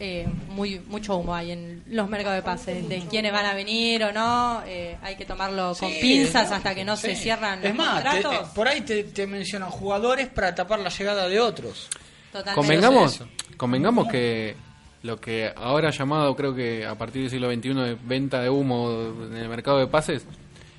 [0.00, 4.02] eh, muy mucho humo hay en los mercados de pases, de quiénes van a venir
[4.04, 7.70] o no, eh, hay que tomarlo con Sí, pinzas hasta que no se cierran los
[7.70, 8.48] Es más, te- contratos.
[8.48, 11.88] eh, por ahí te, te mencionan jugadores para tapar la llegada de otros.
[12.32, 12.54] Totalmente.
[12.54, 13.22] Convengamos,
[13.56, 14.54] convengamos que
[15.02, 18.90] lo que ahora llamado, creo que a partir del siglo XXI, de venta de humo
[19.30, 20.24] en el mercado de pases,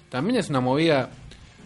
[0.10, 1.10] también es una movida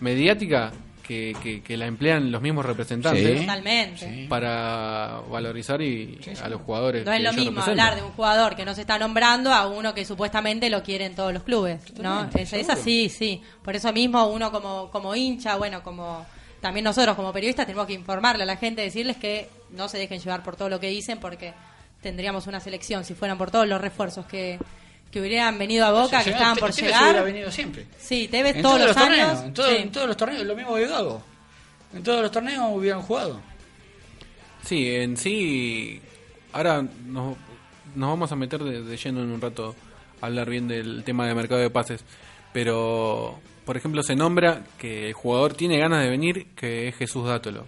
[0.01, 0.71] mediática
[1.06, 3.39] que, que, que la emplean los mismos representantes Sí.
[3.42, 4.26] Totalmente.
[4.30, 6.42] para valorizar y Sí, sí.
[6.44, 7.06] a los jugadores.
[7.06, 7.80] No es lo mismo representan.
[7.88, 11.13] hablar de un jugador que no se está nombrando a uno que supuestamente lo quieren
[11.16, 12.30] todos los clubes, ¿no?
[12.36, 13.42] Es, es así, sí.
[13.63, 16.26] Por eso mismo uno como, como hincha, bueno, como
[16.62, 20.20] también nosotros como periodistas tenemos que informarle a la gente, decirles que no se dejen
[20.20, 21.54] llevar por todo lo que dicen porque
[22.02, 24.58] tendríamos una selección si fueran por todos los refuerzos que,
[25.13, 27.23] que hubieran venido a Boca, que estaban por Tevez llegar.
[27.23, 27.86] venido siempre.
[27.99, 29.08] Sí, te ves En todos, los, años.
[29.08, 29.76] torneos, en, todo- sí.
[29.78, 31.23] en todos los torneos, lo mismo que Gago.
[31.93, 33.39] En todos los torneos hubieran jugado.
[34.65, 36.02] Sí, en sí,
[36.52, 37.38] ahora nos,
[37.95, 39.76] nos vamos a meter de, de lleno en un rato
[40.19, 42.04] a hablar bien del tema de mercado de pases,
[42.52, 47.28] pero por ejemplo se nombra que el jugador tiene ganas de venir, que es Jesús
[47.28, 47.67] Dátolo.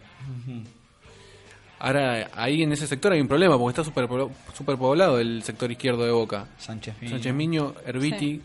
[1.80, 4.08] Ahora ahí en ese sector hay un problema porque está super,
[4.54, 6.48] superpoblado el sector izquierdo de Boca.
[6.58, 7.12] Sánchez Miño.
[7.12, 8.42] Sánchez Miño, Herbiti, Sí.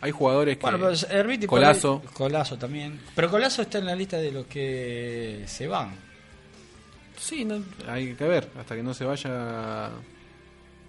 [0.00, 0.62] hay jugadores que...
[0.62, 2.00] Bueno, pero Herbiti Colazo.
[2.02, 3.00] ahí- Colazo también.
[3.14, 5.94] Pero Colazo está en la lista de los que se van.
[7.16, 9.90] Sí, no, hay que ver, hasta que no se vaya.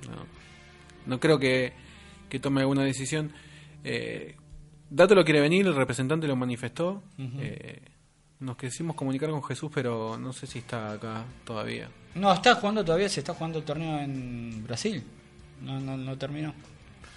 [0.09, 0.25] No,
[1.05, 1.73] no creo que,
[2.29, 3.31] que tome alguna decisión.
[3.83, 4.35] Eh,
[4.89, 7.03] Dato lo quiere venir, el representante lo manifestó.
[7.19, 7.81] Eh,
[8.43, 11.89] nos quisimos comunicar con Jesús, pero no sé si está acá todavía.
[12.15, 15.01] No, está jugando todavía, se está jugando el torneo en Brasil.
[15.61, 16.53] No, no, no terminó.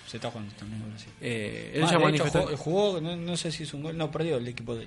[0.06, 1.12] Se está jugando el torneo en Brasil.
[1.20, 2.42] Eh, él Ah, ya de hecho, manifestó.
[2.56, 2.56] jugó,
[2.92, 4.86] jugó, no, no sé si hizo un gol, no, perdió el equipo de,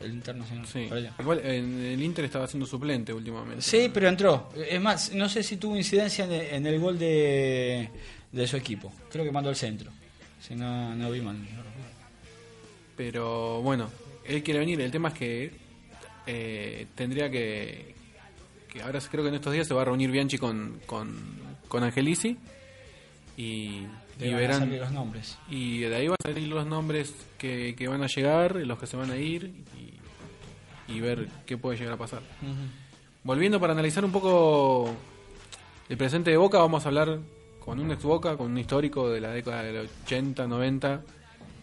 [0.00, 0.66] el internacional.
[0.66, 3.62] Sí, igual en el Inter estaba siendo suplente últimamente.
[3.62, 4.50] Sí, pero entró.
[4.68, 7.88] Es más, no sé si tuvo incidencia en el, en el gol de,
[8.32, 8.92] de su equipo.
[9.10, 9.90] Creo que mandó el centro.
[10.40, 11.36] Si no, no vi mal.
[12.96, 13.88] Pero bueno,
[14.30, 14.80] él quiere venir.
[14.80, 15.50] El tema es que
[16.26, 17.94] eh, tendría que,
[18.68, 18.82] que.
[18.82, 21.14] Ahora creo que en estos días se va a reunir Bianchi con, con,
[21.68, 22.36] con Angelici.
[23.36, 23.86] Y,
[24.20, 24.60] y verán.
[24.60, 25.38] salir los nombres.
[25.48, 28.86] Y de ahí van a salir los nombres que, que van a llegar, los que
[28.86, 29.52] se van a ir.
[29.76, 32.22] Y, y ver qué puede llegar a pasar.
[33.22, 34.90] Volviendo para analizar un poco
[35.88, 37.18] el presente de Boca, vamos a hablar
[37.64, 41.02] con un ex Boca, con un histórico de la década del 80, 90.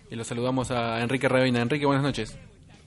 [0.10, 1.62] Y lo saludamos a Enrique Reina.
[1.62, 2.38] Enrique, buenas noches.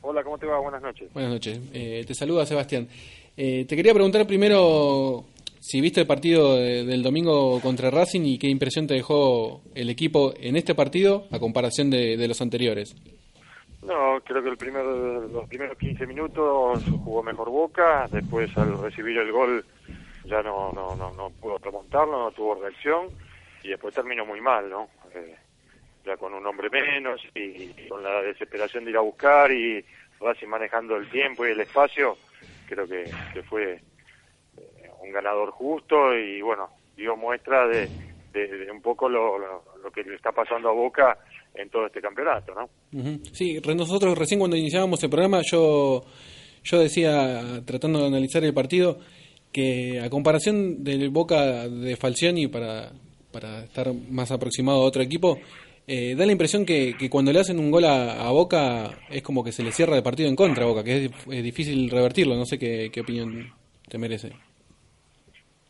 [0.02, 0.58] Hola, ¿cómo te va?
[0.58, 1.12] Buenas noches.
[1.12, 1.60] Buenas noches.
[1.72, 2.88] Eh, te saluda Sebastián.
[3.36, 5.24] Eh, te quería preguntar primero
[5.60, 9.90] si viste el partido de- del domingo contra Racing y qué impresión te dejó el
[9.90, 12.94] equipo en este partido a comparación de, de los anteriores.
[13.82, 19.16] No, creo que el primer, los primeros 15 minutos jugó mejor Boca, después al recibir
[19.18, 19.64] el gol
[20.26, 23.06] ya no, no, no, no pudo remontarlo, no tuvo reacción
[23.62, 24.88] y después terminó muy mal, ¿no?
[25.14, 25.34] Eh,
[26.16, 29.84] con un hombre menos y, con la desesperación de ir a buscar y
[30.20, 32.16] Racing manejando el tiempo y el espacio,
[32.68, 33.04] creo que,
[33.48, 33.80] fue
[34.56, 37.88] eh, un ganador justo y bueno, dio muestra de,
[38.70, 41.18] un poco lo, lo, que le está pasando a Boca
[41.54, 42.68] en todo este campeonato, ¿no?
[43.32, 46.04] Sí, nosotros recién cuando iniciábamos el programa yo,
[46.62, 48.98] yo decía, tratando de analizar el partido,
[49.52, 52.92] que a comparación del Boca de Falcioni, para,
[53.32, 55.38] para estar más aproximado a otro equipo,
[55.86, 59.42] eh, da la impresión que, que cuando le hacen un gol a, Boca es como
[59.42, 62.36] que se le cierra el partido en contra a Boca, que es, difícil revertirlo.
[62.36, 63.52] No sé qué, qué opinión
[63.88, 64.28] te merece.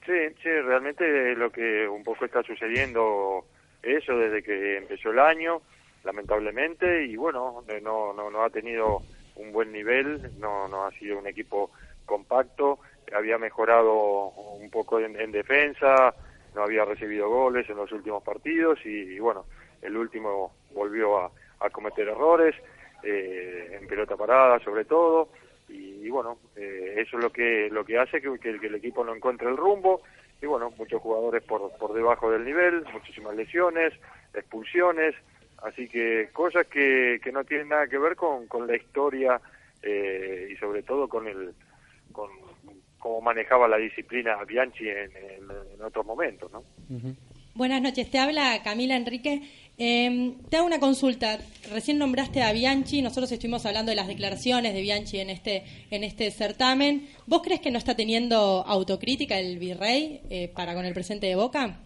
[0.04, 3.44] Sí, sí, realmente lo que un poco está sucediendo
[3.82, 5.62] eso desde que empezó el año,
[6.04, 9.02] lamentablemente, y bueno, eh, no, no, no ha tenido
[9.36, 11.70] un buen nivel, no, no ha sido un equipo
[12.04, 12.80] compacto,
[13.14, 16.14] había mejorado un poco en, en defensa,
[16.54, 19.46] no había recibido goles en los últimos partidos y bueno,
[19.82, 21.30] el último volvió a,
[21.72, 22.54] cometer errores,
[23.02, 25.28] eh, en pelota parada sobre todo,
[25.68, 29.04] y, bueno, eh, eso es lo que lo que hace que, que que el equipo
[29.04, 30.02] no encuentre el rumbo
[30.42, 33.92] y bueno, muchos jugadores por, por debajo del nivel, muchísimas lesiones,
[34.34, 35.14] expulsiones,
[35.62, 39.40] así que cosas que, que no tienen nada que ver con, con la historia
[39.82, 41.54] eh, y sobre todo con el
[42.12, 42.30] con
[42.98, 46.62] cómo manejaba la disciplina Bianchi en, en, otros momentos, ¿no?
[47.54, 49.42] Buenas noches, te habla Camila Enrique.
[49.82, 51.38] Eh, te hago una consulta.
[51.72, 56.04] Recién nombraste a Bianchi, nosotros estuvimos hablando de las declaraciones de Bianchi en este, en
[56.04, 57.08] este certamen.
[57.26, 61.34] ¿Vos crees que no está teniendo autocrítica el virrey eh, para con el presente de
[61.34, 61.78] Boca?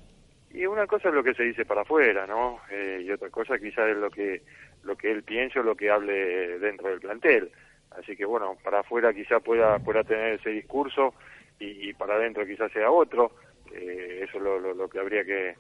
[0.53, 2.59] Y una cosa es lo que se dice para afuera, ¿no?
[2.69, 4.43] Eh, y otra cosa quizás es lo que,
[4.83, 7.53] lo que él piensa o lo que hable dentro del plantel.
[7.93, 11.15] Así que bueno, para afuera quizás pueda, pueda tener ese discurso
[11.61, 13.31] y, para adentro quizás sea otro.
[13.73, 15.55] Eh, eso es lo, lo que habría que,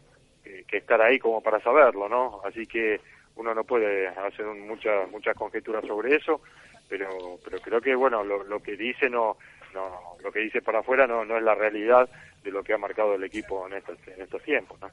[0.44, 2.40] que, estar ahí como para saberlo, ¿no?
[2.44, 3.00] Así que
[3.36, 6.40] uno no puede hacer muchas muchas conjeturas sobre eso,
[6.88, 7.08] pero
[7.44, 9.36] pero creo que bueno lo, lo que dice no
[9.72, 12.08] no lo que dice para afuera no no es la realidad
[12.44, 14.90] de lo que ha marcado el equipo en estos en estos tiempos, ¿no?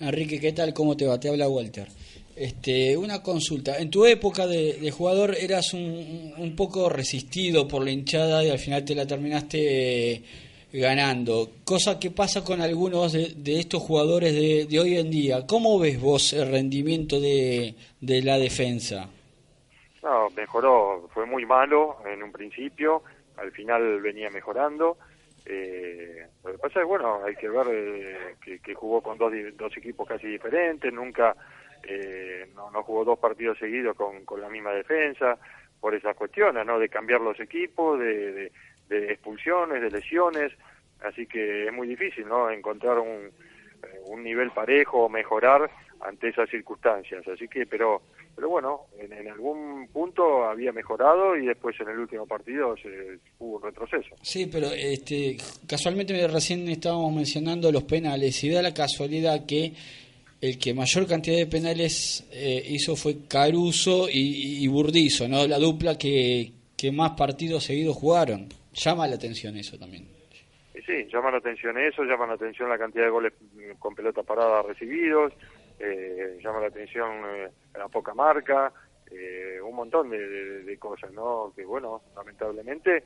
[0.00, 0.72] Enrique, ¿qué tal?
[0.74, 1.18] ¿Cómo te va?
[1.18, 1.88] Te habla Walter.
[2.36, 3.78] Este, una consulta.
[3.78, 8.50] En tu época de, de jugador eras un, un poco resistido por la hinchada y
[8.50, 10.22] al final te la terminaste
[10.72, 15.46] ganando, cosa que pasa con algunos de, estos jugadores de, hoy en día.
[15.46, 19.08] ¿Cómo ves vos el rendimiento de, de la defensa?
[20.02, 23.02] No, mejoró, fue muy malo en un principio,
[23.36, 24.96] al final venía mejorando.
[25.44, 29.76] Eh, lo que pasa es, bueno, hay que ver eh, que, jugó con dos, dos
[29.76, 31.34] equipos casi diferentes, nunca,
[31.82, 35.38] eh, no, no jugó dos partidos seguidos con, con la misma defensa,
[35.80, 36.78] por esas cuestiones, ¿no?
[36.78, 38.52] De cambiar los equipos, de de
[38.90, 40.52] expulsiones, de lesiones,
[41.02, 42.50] así que es muy difícil, ¿no?
[42.50, 43.30] Encontrar un,
[43.82, 48.02] eh, un nivel parejo o mejorar ante esas circunstancias, así que, pero,
[48.34, 53.56] pero bueno, en, algún punto había mejorado y después en el último partido se, hubo
[53.56, 54.16] un retroceso.
[54.22, 59.74] Sí, pero este, casualmente recién estábamos mencionando los penales y da la casualidad que
[60.40, 65.46] el que mayor cantidad de penales eh, hizo fue Caruso y, y Burdizo, ¿no?
[65.46, 68.48] La dupla que, que más partidos seguidos jugaron.
[68.72, 70.08] Llama la atención eso también.
[70.86, 73.32] Sí, llama la atención eso, llama la atención la cantidad de goles
[73.78, 75.32] con pelota parada recibidos,
[75.78, 78.72] eh, llama la atención eh, la poca marca,
[79.10, 81.52] eh, un montón de, cosas, ¿no?
[81.54, 83.02] Que bueno, lamentablemente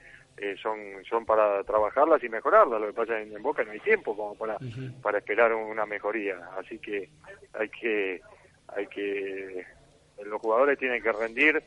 [0.63, 2.81] son son para trabajarlas y mejorarlas.
[2.81, 4.59] Lo que pasa en, en Boca no hay tiempo como para
[5.03, 7.09] para esperar una mejoría, así que
[7.55, 8.21] hay que
[8.69, 9.65] hay que
[10.25, 11.63] los jugadores tienen que rendir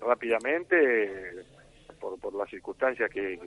[0.00, 1.44] rápidamente
[2.02, 3.38] por, por las circunstancias que,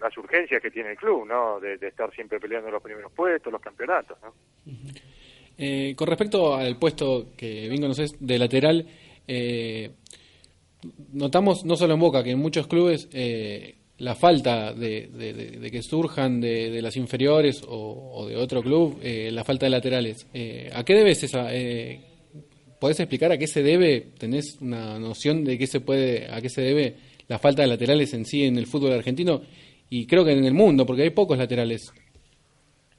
[0.00, 1.60] las urgencias que tiene el club, ¿no?
[1.60, 4.32] De, estar siempre peleando los primeros puestos, los campeonatos, ¿no?
[5.58, 8.86] Eh, con respecto al puesto que bien conoces de lateral,
[9.28, 9.90] eh,
[11.12, 16.40] notamos no solo en Boca, que en muchos clubes eh, la falta de, que surjan
[16.40, 20.26] de, las inferiores o, de otro club, la falta de laterales.
[20.72, 21.50] ¿A qué debes esa?
[22.80, 24.06] ¿Podés explicar a qué se debe?
[24.18, 26.96] ¿Tenés una noción de qué se puede, a qué se debe
[27.28, 29.42] la falta de laterales en sí en el fútbol argentino
[29.90, 31.92] y creo que en el mundo, porque hay pocos laterales?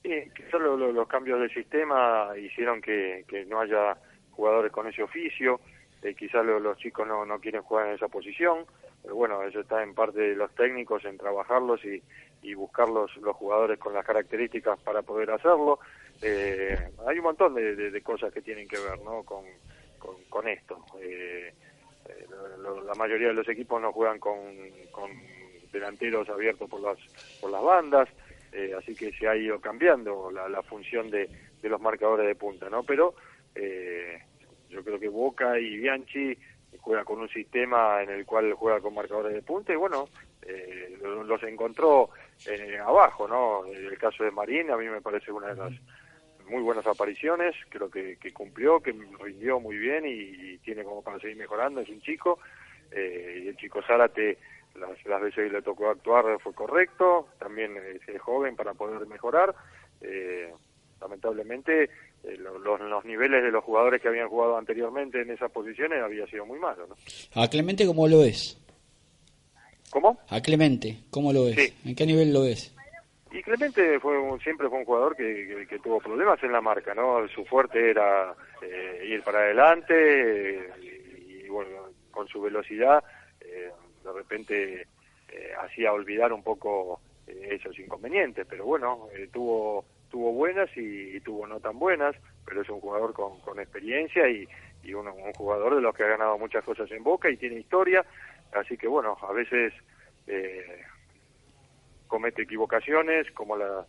[0.04, 0.12] Sí,
[0.52, 3.98] solo los, cambios del sistema hicieron que, no haya
[4.30, 5.60] jugadores con ese oficio.
[6.04, 8.66] Eh, quizás los chicos no, no quieren jugar en esa posición,
[9.02, 12.04] pero bueno, eso está en parte de los técnicos en trabajarlos y,
[12.44, 15.80] y buscar los, los jugadores con las características para poder hacerlo.
[16.22, 19.24] Eh, hay un montón de, cosas que tienen que ver ¿no?
[19.24, 19.44] con,
[20.30, 20.84] con, esto.
[21.02, 21.54] Eh,
[22.08, 22.26] eh,
[22.86, 24.40] la mayoría de los equipos no juegan con,
[24.92, 25.12] con
[25.72, 26.98] delanteros abiertos por las,
[27.40, 28.10] por las bandas,
[28.78, 31.30] así que se ha ido cambiando la, la función de,
[31.62, 32.84] de, los marcadores de punta, ¿no?
[32.84, 33.16] Pero
[34.70, 36.38] yo creo que Boca y Bianchi
[36.80, 40.10] juega con un sistema en el cual juega con marcadores de punta y bueno,
[41.26, 42.10] los encontró
[42.86, 43.66] abajo, ¿no?
[43.66, 45.74] El caso de Marín a mí me parece una de las
[46.52, 51.38] muy buenas apariciones, creo que, cumplió, que rindió muy bien y, tiene como para seguir
[51.38, 52.40] mejorando, es un chico,
[52.92, 54.38] eh, y el chico Zárate
[54.76, 59.56] las, las veces que le tocó actuar fue correcto, también es, joven para poder mejorar,
[60.02, 60.54] eh,
[61.00, 61.86] lamentablemente
[62.24, 66.28] eh, los, los, niveles de los jugadores que habían jugado anteriormente en esas posiciones había
[66.28, 66.88] sido muy malo.
[67.34, 68.58] ¿A Clemente cómo lo ves?
[69.90, 70.20] ¿Cómo?
[70.30, 71.74] A Clemente, ¿cómo lo ves?
[71.86, 72.74] ¿En qué nivel lo ves?
[73.32, 77.26] Y Clemente fue siempre fue un jugador que, que, tuvo problemas en la marca, ¿no?
[77.30, 83.02] Su fuerte era eh, ir para adelante y, bueno, con su velocidad
[83.40, 83.72] eh,
[84.04, 84.88] de repente
[85.30, 91.62] eh, hacía olvidar un poco esos inconvenientes, pero bueno, tuvo tuvo buenas y, tuvo no
[91.62, 92.14] tan buenas,
[92.46, 94.46] pero es un jugador con, con experiencia y,
[94.84, 97.62] y un, un, jugador de los que ha ganado muchas cosas en Boca y tiene
[97.62, 98.06] historia,
[98.52, 99.74] así que bueno, a veces
[102.12, 103.86] comete equivocaciones, como la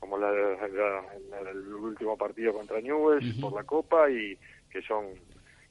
[0.00, 4.34] como la, la- la- el último partido contra Newell's por la Copa y
[4.70, 5.04] que son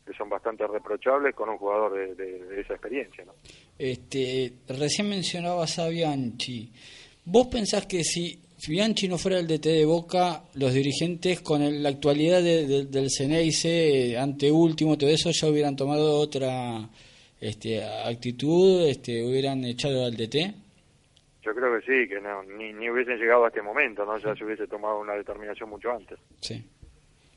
[0.05, 3.33] que son bastante reprochables con un jugador de, de- de esa experiencia, ¿no?
[3.79, 6.71] Este, recién mencionabas a Bianchi.
[7.25, 11.81] ¿Vos pensás que si Bianchi no fuera el DT de Boca, los dirigentes con el-
[11.81, 16.87] la actualidad de- de- del Ceneice, ante último, todo eso, ya hubieran tomado otra
[17.41, 20.53] este, actitud, este, hubieran echado al DT?
[21.45, 24.17] Yo creo que sí, que no, ni, ni hubiesen llegado a este momento, ¿no?
[24.17, 26.17] Ya se hubiese tomado una determinación mucho antes.
[26.41, 26.65] Sí.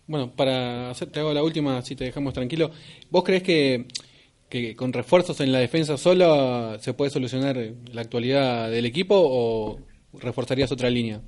[0.07, 2.71] Bueno, para hacer, te hago la última, si te dejamos tranquilo.
[3.11, 3.85] ¿Vos crees que,
[4.49, 7.57] que con refuerzos en la defensa sola se puede solucionar
[7.93, 9.79] la actualidad del equipo o
[10.15, 11.21] reforzarías otra línea?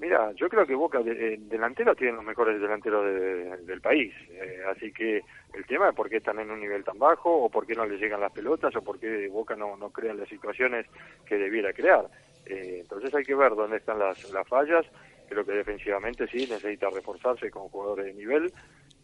[0.00, 4.62] Mira, yo creo que Boca de, delanteros tienen los mejores delanteros de- del país, eh,
[4.66, 5.20] así que
[5.52, 7.84] el tema es por qué están en un nivel tan bajo, o por qué no
[7.84, 10.86] les llegan las pelotas, o por qué Boca no, no crea las situaciones
[11.26, 12.06] que debiera crear.
[12.46, 14.86] Eh, entonces hay que ver dónde están las, las fallas.
[15.28, 18.50] Creo que defensivamente sí necesita reforzarse con jugadores de nivel,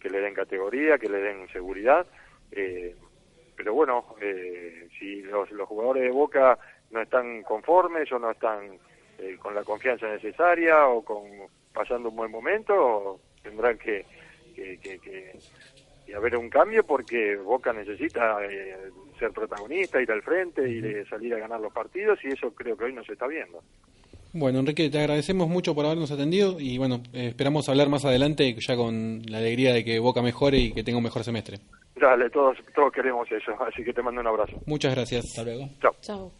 [0.00, 2.06] que le den categoría, que le den seguridad.
[2.52, 2.96] Eh,
[3.54, 6.58] pero bueno, eh, si los, los jugadores de Boca
[6.90, 8.78] no están conformes o no están
[9.18, 11.22] eh, con la confianza necesaria o con
[11.72, 14.04] pasando un buen momento, tendrán que,
[14.54, 15.32] que, que- que-
[16.06, 18.76] que haber un cambio porque Boca necesita eh,
[19.18, 22.76] ser protagonista, ir al frente, ir a salir a ganar los partidos y eso creo
[22.76, 23.60] que hoy no se está viendo.
[24.32, 28.54] Bueno, Enrique, te agradecemos mucho por habernos atendido y bueno, eh, esperamos hablar más adelante
[28.58, 31.58] ya con la alegría de que Boca mejore y que tenga un mejor semestre.
[31.96, 34.60] Dale, todos, todos queremos eso, así que te mando un abrazo.
[34.66, 35.24] Muchas gracias.
[35.24, 35.68] Hasta luego.
[35.80, 36.32] Chao.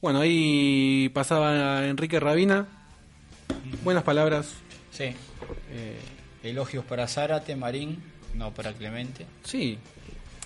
[0.00, 2.66] Bueno, ahí pasaba Enrique Rabina.
[3.84, 4.54] Buenas palabras.
[4.90, 5.14] Sí.
[5.70, 5.98] Eh,
[6.42, 8.02] Elogios para Zárate, Marín,
[8.34, 9.26] no para Clemente.
[9.42, 9.78] sí.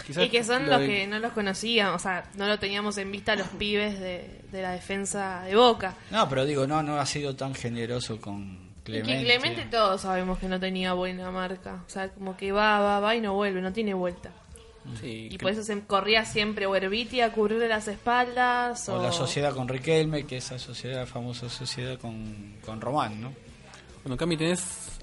[0.04, 2.58] Quizás Y que son lo los de- que no los conocían, o sea, no lo
[2.58, 5.94] teníamos en vista los pibes de, de la defensa de Boca.
[6.10, 9.12] No, pero digo, no, no ha sido tan generoso con Clemente.
[9.12, 11.84] Y que Clemente todos sabemos que no tenía buena marca.
[11.86, 14.30] O sea, como que va, va, va y no vuelve, no tiene vuelta.
[15.00, 18.96] Sí, Y por eso se corría siempre o Herbiti a cubrirle las espaldas o...
[18.96, 23.32] O la sociedad con Riquelme, que esa sociedad, la famosa sociedad con, con Román, ¿no?
[24.02, 24.98] Bueno, Cami, ¿tenés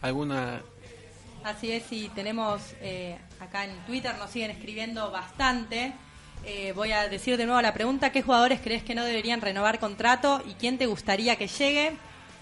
[0.00, 0.62] alguna
[1.46, 5.92] Así es, y tenemos eh, acá en Twitter, nos siguen escribiendo bastante.
[6.44, 9.78] Eh, voy a decir de nuevo la pregunta, ¿qué jugadores crees que no deberían renovar
[9.78, 11.96] contrato y quién te gustaría que llegue?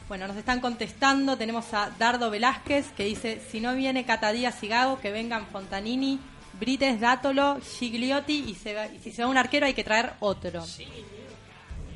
[0.09, 4.68] Bueno, nos están contestando, tenemos a Dardo Velázquez que dice, si no viene Catadías y
[4.68, 6.18] Gago, que vengan Fontanini,
[6.58, 10.12] Brites, Dátolo, Gigliotti y, se va- y si se va un arquero hay que traer
[10.20, 10.62] otro.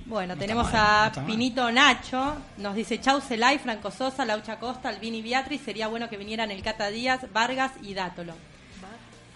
[0.06, 1.26] Bueno, tenemos mal, a.
[1.26, 6.16] Pinito Nacho, nos dice Chau Celay, Franco Sosa, Laucha Costa, Albini Beatriz, sería bueno que
[6.16, 8.32] vinieran el Cata Díaz, Vargas y Dátolo.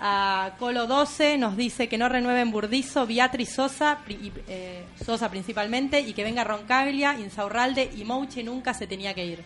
[0.05, 6.01] A Colo 12 nos dice que no renueven Burdizo, Beatriz Sosa, pri- eh, Sosa principalmente,
[6.01, 9.45] y que venga Roncaglia, Insaurralde y Mouche nunca se tenía que ir.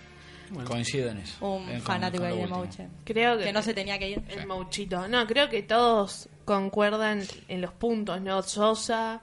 [0.64, 1.46] Coincido en eso.
[1.46, 2.48] Un con- fanático con ahí lo de.
[2.52, 2.88] Mouche.
[3.04, 4.22] Creo que, Que no se tenía que ir.
[4.28, 5.08] El Mauchito.
[5.08, 8.42] No, creo que todos concuerdan en los puntos, ¿no?
[8.42, 9.20] Sosa,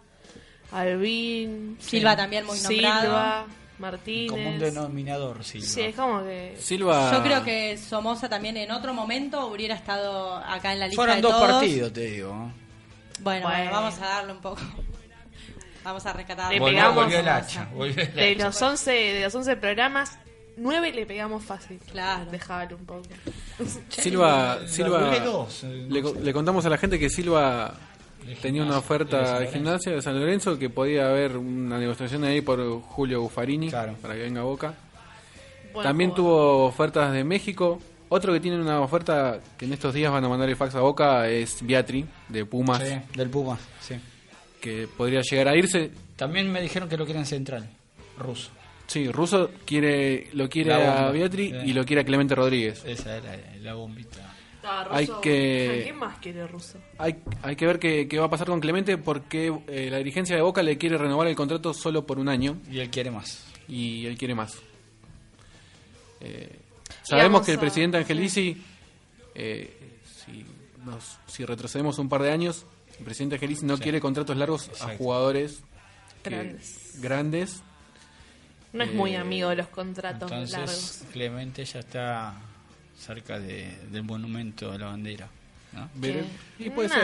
[0.71, 1.77] Albín...
[1.79, 3.01] Silva también muy nombrado.
[3.01, 3.45] Silva,
[3.79, 4.31] Martínez...
[4.31, 5.61] Como un denominador, sí.
[5.61, 6.55] Sí, es como que...
[6.59, 10.99] Silva Yo creo que Somoza también en otro momento hubiera estado acá en la lista
[11.01, 11.51] Fueron de dos todos.
[11.51, 12.33] partidos, te digo.
[12.33, 12.53] ¿no?
[13.19, 13.71] Bueno, bueno, Bueno.
[13.71, 14.61] vamos a darle un poco.
[15.83, 16.51] Vamos a rescatar.
[16.53, 17.67] Le pegamos volvió el a hacha.
[17.73, 18.45] volvió el De hacha.
[18.45, 20.17] los 11, de los 11 programas,
[20.57, 21.79] 9 le pegamos fácil.
[21.91, 22.29] Claro.
[22.31, 23.03] Dejar un poco.
[23.89, 27.73] Silva, Le- Silva le eh, le, co- le contamos a la gente que Silva
[28.41, 29.53] tenía una oferta San de Lorenzo.
[29.53, 33.95] gimnasia de San Lorenzo que podía haber una negociación ahí por Julio Buffarini Claro.
[34.01, 34.73] para que venga a Boca.
[35.81, 37.81] También tuvo ofertas de México.
[38.09, 40.81] Otro que tiene una oferta que en estos días van a mandar el fax a
[40.81, 43.95] Boca es Beatri de Pumas, Sí, del Puma, sí.
[44.61, 45.89] que podría llegar a irse.
[46.15, 47.67] También me dijeron que lo quieren central,
[48.19, 48.51] ruso.
[48.93, 51.07] Sí, Russo quiere, lo quiere bomba.
[51.07, 51.55] a Beatri Sí.
[51.65, 52.83] y lo quiere a Clemente Rodríguez.
[52.85, 54.35] Esa era la bombita.
[54.63, 56.77] Ah, hay que- ¿Quién más quiere Russo?
[56.99, 60.35] Hay, hay que ver qué, qué va a pasar con Clemente porque eh, la dirigencia
[60.35, 63.43] de Boca le quiere renovar el contrato solo por un año Y él quiere más.
[63.67, 64.57] y él quiere más.
[66.21, 66.59] Eh,
[67.01, 68.61] sabemos que el a- presidente Angelici,
[69.35, 69.75] eh,
[70.23, 70.45] si,
[70.85, 72.65] nos- si retrocedemos un par de años,
[72.99, 73.83] el presidente Angelici no Sí.
[73.83, 75.63] quiere contratos largos a jugadores
[76.23, 76.29] que-
[77.01, 77.63] Grandes.
[78.73, 81.03] No es muy amigo de los contratos Entonces, largos.
[81.11, 82.33] Clemente ya está
[82.97, 85.29] cerca de- del monumento de la bandera.
[85.73, 85.89] ¿no?
[86.59, 86.95] Y puede Nah.
[86.95, 87.03] ser.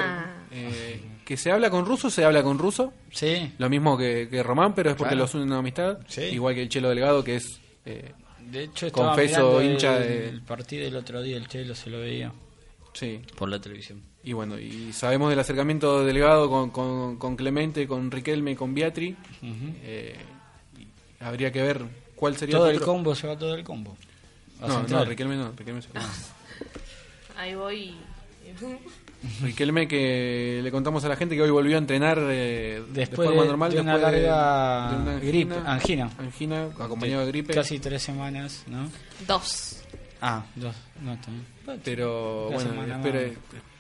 [0.51, 2.93] Eh, que se habla con ruso, se habla con ruso.
[3.11, 5.23] Sí, Lo mismo que, que Román, pero es porque Claro.
[5.23, 5.97] los une una amistad.
[6.07, 6.21] Sí.
[6.21, 8.11] Igual que el Chelo Delgado, que es eh,
[8.51, 11.99] de hecho Confeso, hincha el, de- el partido el otro día, el Chelo se lo
[11.99, 12.31] veía
[12.93, 13.21] Sí.
[13.37, 14.03] por la televisión.
[14.23, 19.11] Y bueno, y sabemos del acercamiento delegado con, con, con Clemente, con Riquelme, con Beatri.
[19.41, 19.73] Ujú.
[19.81, 20.15] Eh,
[21.19, 21.81] habría que ver
[22.15, 23.95] cuál sería Todo el otro- combo se va todo el combo.
[24.61, 25.05] A No, no.
[25.05, 25.89] Riquelme no, Riquelme se-
[27.37, 27.95] Ahí voy.
[29.41, 33.27] Riquelme que le contamos a la gente que hoy volvió a entrenar eh, de Después
[33.27, 36.09] forma de- normal de una después larga de una gripe, angina.
[36.17, 38.89] angina acompañado de gripe Casi tres semanas, ¿no?
[39.27, 39.81] Dos.
[40.21, 40.75] Ah, dos.
[41.01, 41.81] No, está bien.
[41.83, 43.33] pero La bueno espere-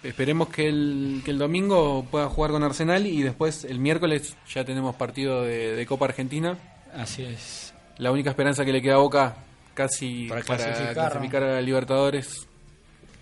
[0.03, 4.63] esperemos que el, que el domingo pueda jugar con Arsenal y después el miércoles ya
[4.65, 6.57] tenemos partido de, de Copa Argentina
[6.95, 7.73] Así es.
[7.97, 9.35] la única esperanza que le queda a Boca
[9.73, 12.47] casi Para para, clasificar, clasificar, a Libertadores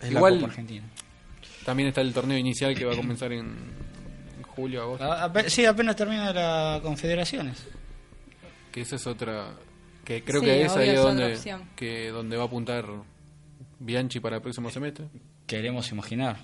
[0.01, 0.85] Es Igual- la Copa Argentina.
[1.65, 3.55] también está el torneo inicial que va a comenzar en,
[4.55, 7.67] julio agosto A- ape- sí, apenas termina la Confederaciones.
[8.71, 9.49] que esa es otra
[10.03, 11.37] que creo Sí, que es ahí es donde
[11.75, 12.85] que donde va a apuntar
[13.79, 15.05] Bianchi para el próximo semestre
[15.45, 16.37] Queremos imaginar.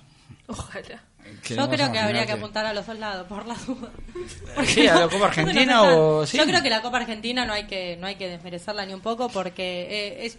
[0.46, 1.02] Ojalá.
[1.48, 3.90] Yo creo que habría que apuntar a los dos lados, por la duda.
[4.66, 6.26] Sí, a la Copa Argentina o...
[6.26, 6.36] sí.
[6.38, 9.00] Yo creo que la Copa Argentina no hay que no hay que desmerecerla ni un
[9.00, 10.38] poco porque eh, es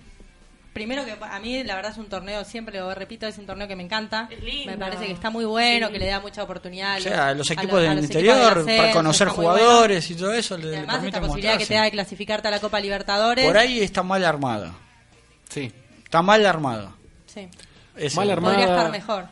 [0.74, 3.68] primero que a mí la verdad es un torneo siempre lo repito es un torneo
[3.68, 4.72] que me encanta Es lindo.
[4.72, 5.94] me parece que está muy bueno Sí.
[5.94, 8.36] que le da mucha oportunidad a O sea, los a equipos a del los interior,
[8.36, 9.42] equipos del para ascenso, conocer bueno.
[9.42, 11.92] jugadores y todo eso, Y le, le además permite esta posibilidad que te da de
[11.92, 14.74] clasificarte a la Copa Libertadores Por ahí está mal armada.
[15.50, 15.72] sí
[16.04, 16.92] Está mal armada.
[17.26, 17.48] sí.
[18.16, 18.56] Mal armada.
[18.56, 19.28] podría estar mejor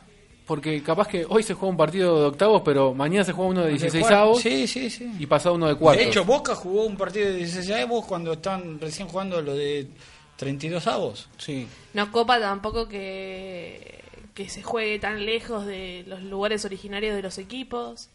[0.45, 3.61] porque capaz que hoy se juega un partido de octavos pero mañana se juega uno
[3.63, 4.19] de 16 cuartos.
[4.19, 5.11] avos Sí, sí, sí.
[5.19, 8.33] y pasado uno de cuartos De hecho, Boca jugó un partido de 16 avos cuando
[8.33, 9.87] están recién jugando lo de
[10.37, 11.29] 32 avos.
[11.37, 14.01] sí No copa tampoco que,
[14.33, 18.09] que se juegue tan lejos de los lugares originarios de los equipos.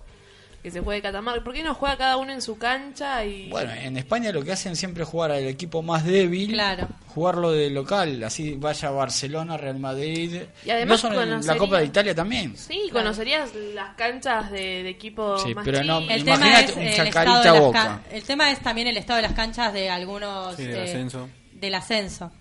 [0.62, 1.44] Que se juegue Catamarca.
[1.44, 3.24] ¿Por qué no juega cada uno en su cancha?
[3.24, 6.88] y Bueno, en España lo que hacen siempre es jugar al equipo más débil, Claro.
[7.06, 10.42] jugarlo de local, así vaya Barcelona, Real Madrid.
[10.64, 12.56] Y además no son en la Copa de Italia también.
[12.56, 16.76] Sí, conocerías las canchas de, de equipos Sí, más pero no- el tema Imagínate es
[16.76, 17.82] un el Chacarita estado de las Boca.
[17.84, 20.82] can- el tema es también el estado de las canchas de algunos Sí, del eh,
[20.82, 21.28] ascenso.
[21.52, 22.32] del ascenso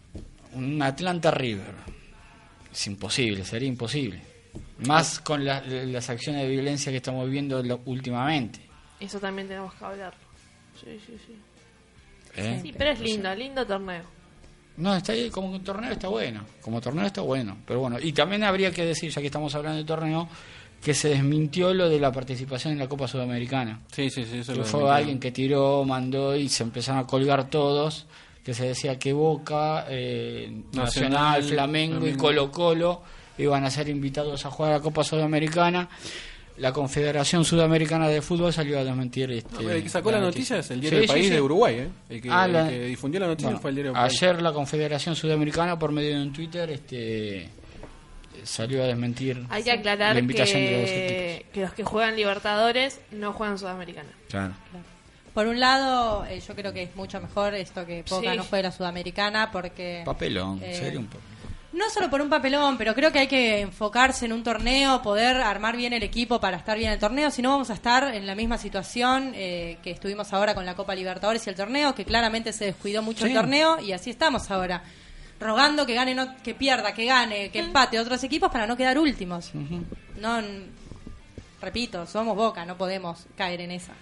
[0.53, 1.75] Un Atlanta River.
[2.73, 4.21] Es imposible, sería imposible.
[4.85, 8.59] Más con la- las acciones de violencia que estamos viendo lo- últimamente.
[8.99, 10.13] Eso también tenemos que hablar.
[10.79, 11.35] Sí, sí, sí.
[12.35, 12.59] ¿eh?
[12.61, 14.03] Sí, pero es lindo, lindo torneo.
[14.77, 16.45] No, está ahí, como un torneo está bueno.
[16.61, 17.57] Como torneo está bueno.
[17.65, 20.29] Pero bueno, y también habría que decir, ya que estamos hablando de torneo,
[20.83, 23.81] que se desmintió lo de la participación en la Copa Sudamericana.
[23.91, 27.07] sí sí sí eso Que lo fue alguien que tiró, mandó y se empezaron a
[27.07, 28.05] colgar todos.
[28.43, 32.21] Que se decía que Boca, eh, Nacional, Nacional, Flamengo y Flamengo.
[32.21, 33.01] Colo Colo
[33.37, 35.89] iban a ser invitados a jugar a la Copa Sudamericana.
[36.57, 40.57] La Confederación Sudamericana de Fútbol salió a desmentir este, No, el que sacó la noticia
[40.57, 41.33] es el diario Sí, del sí, país sí.
[41.35, 41.87] de Uruguay ¿eh?
[42.09, 44.23] el, que, Ah, el la- que difundió la noticia Bueno, fue el diario del país
[44.23, 47.49] ayer la Confederación Sudamericana por medio de un Twitter este
[48.43, 50.79] salió a desmentir Hay que aclarar la invitación que, de
[51.43, 54.09] los que los que juegan Libertadores no juegan Sudamericana.
[54.27, 54.53] Claro.
[55.35, 58.35] por un lado eh, yo creo que es mucho mejor esto que Boca Sí.
[58.37, 61.36] no juegue la sudamericana porque Papelón, Eh, serio un papelón.
[61.77, 65.37] No solo por un papelón, pero creo que hay que enfocarse en un torneo, poder
[65.37, 68.15] armar bien el equipo para estar bien en el torneo, si no vamos a estar
[68.15, 71.93] en la misma situación eh, que estuvimos ahora con la Copa Libertadores y el torneo,
[71.93, 73.31] que claramente se descuidó mucho Sí.
[73.31, 74.81] el torneo y así estamos ahora,
[75.39, 78.97] rogando que gane, no- que pierda, que gane, que empate otros equipos para no quedar
[78.97, 79.51] últimos.
[80.19, 80.41] No,
[81.61, 83.93] repito, somos Boca, no podemos caer en esa.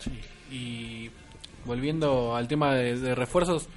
[0.00, 0.20] Sí.
[0.50, 1.10] Y
[1.64, 3.68] volviendo al tema de, de refuerzos,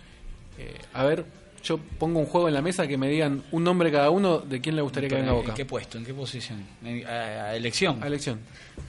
[0.58, 1.26] eh, a ver,
[1.64, 4.62] yo pongo un juego en la mesa que me digan un nombre cada uno de
[4.62, 5.54] quién le gustaría que venga a ¿En Boca.
[5.54, 5.98] qué puesto?
[5.98, 6.66] ¿En qué posición?
[6.84, 7.10] ¿En- A,
[7.50, 8.02] a elección.
[8.04, 8.40] A elección.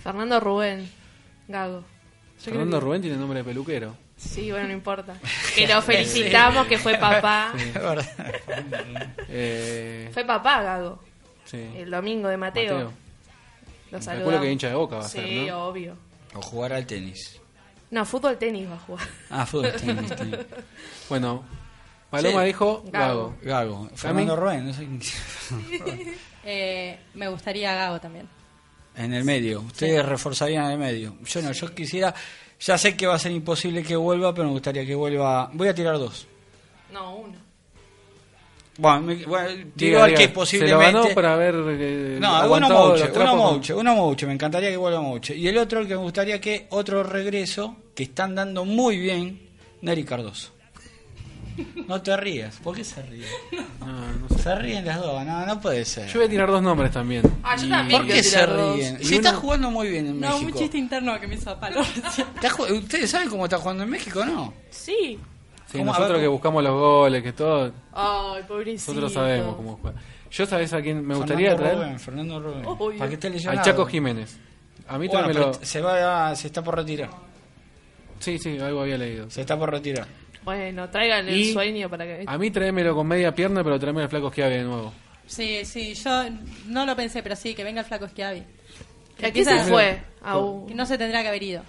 [0.02, 0.88] Fernando Rubén,
[1.48, 1.80] Gago.
[1.80, 3.96] Yo Fernando que- Rubén tiene nombre de peluquero.
[4.16, 5.14] Sí, bueno, no importa.
[5.54, 7.52] Que lo felicitamos, que fue papá.
[9.28, 10.98] Eh, Fue papá, Gago.
[11.44, 11.58] sí.
[11.76, 12.74] El domingo de Mateo.
[12.74, 12.92] Mateo.
[13.90, 14.40] Lo saludamos.
[14.42, 15.64] que hincha de Boca va a sí, ser, ¿no?
[15.66, 15.96] obvio.
[16.34, 17.40] O jugar al tenis.
[17.90, 19.06] No, fútbol tenis va a jugar.
[19.30, 20.38] Ah, fútbol, tenis, tenis.
[21.08, 21.42] Bueno,
[22.10, 22.46] Paloma Sí.
[22.48, 23.34] dijo Gago.
[23.42, 23.78] Gago.
[23.78, 23.90] Gago.
[23.94, 24.66] Fernando Rubén.
[24.66, 28.26] no sé quién- Eh, me gustaría Gago también.
[28.96, 29.60] En el medio.
[29.60, 31.16] Ustedes reforzarían en el medio.
[31.24, 32.14] Yo no, yo quisiera.
[32.60, 35.50] Ya sé que va a ser imposible que vuelva, pero me gustaría que vuelva.
[35.52, 36.26] Voy a tirar dos.
[36.92, 37.34] No, uno.
[38.78, 40.92] Bueno, me- bueno, tiro Diga, al diga, que Se lo posiblemente.
[40.92, 41.54] ganó para ver.
[41.68, 45.36] eh, No, uno Mouche, uno Mouche, uno Mouche, me encantaría que vuelva Mouche.
[45.36, 49.40] Y el otro, el que me gustaría que otro regreso, que están dando muy bien,
[49.82, 50.52] Neri Cardoso.
[51.86, 53.28] No te rías, ¿por qué se ríen?
[53.80, 54.42] No, no sé.
[54.42, 56.06] Se ríen las dos, no, no puede ser.
[56.08, 57.22] Yo voy a tirar dos nombres también.
[57.42, 57.98] Ah, yo también.
[58.00, 58.76] ¿Por qué quiero se tirar dos.
[58.76, 58.98] ríen?
[59.00, 60.58] Y Si está uno- jugando muy bien en No, un México.
[60.58, 61.80] chiste interno que me hizo palo.
[62.34, 64.52] Está ju- ¿Ustedes saben cómo está jugando en México no?
[64.70, 65.18] Sí.
[65.70, 65.90] Sí, ¿Cómo?
[65.90, 66.32] A nosotros ver, que ¿cómo?
[66.32, 67.72] buscamos los goles, que todo.
[67.92, 68.92] Ay, pobrecito.
[68.92, 70.00] Nosotros sabemos cómo juega.
[70.30, 71.78] Yo, ¿sabes a quién me gustaría Fernando traer?
[71.88, 72.66] Rubén, Fernando Rubén.
[72.66, 72.98] Obvio.
[72.98, 73.64] Para que esté Al lesionado.
[73.64, 74.36] Chaco Jiménez.
[74.88, 75.52] A mí Bueno, tráemelo.
[75.52, 77.10] pero se va, se está por retirar.
[78.18, 79.30] Sí, sí, algo había leído.
[79.30, 80.06] Se está por retirar.
[80.44, 82.24] Bueno, traigan el Y- sueño para que...
[82.26, 84.92] A mí tráemelo con media pierna, pero tráeme el flaco Schiavi de nuevo.
[85.26, 86.24] Sí, sí, yo
[86.66, 88.42] no lo pensé, pero sí, que venga el flaco Schiavi.
[89.22, 90.00] ¿A qué se fue?
[90.22, 91.62] A un- Que no se tendría que haber ido.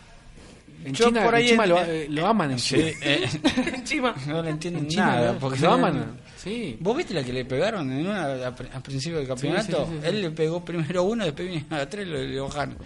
[0.83, 2.89] En Yo China, por ahí en China en- lo, eh, lo aman en Sí, China.
[3.03, 3.29] eh,
[3.75, 4.15] Encima.
[4.27, 5.37] no le entienden En China nada.
[5.39, 6.17] Porque lo aman.
[6.37, 6.75] Sí.
[6.79, 9.85] ¿Vos viste la que le pegaron en una, a, pr- a principio del campeonato?
[9.85, 10.07] sí, sí, sí.
[10.07, 12.77] Él le pegó primero uno, después vino a tres, lo, bajaron.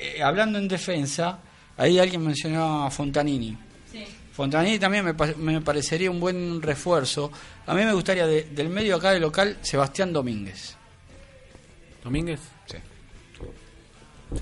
[0.00, 1.38] Eh, hablando en defensa,
[1.76, 3.54] ahí alguien mencionó a Fontanini.
[3.92, 4.02] Sí.
[4.34, 7.30] Fontanini también me, me parecería un buen refuerzo.
[7.66, 10.76] A mí me gustaría de- del medio acá del local Sebastián Domínguez.
[12.02, 12.40] ¿Domínguez?
[12.66, 12.78] Sí.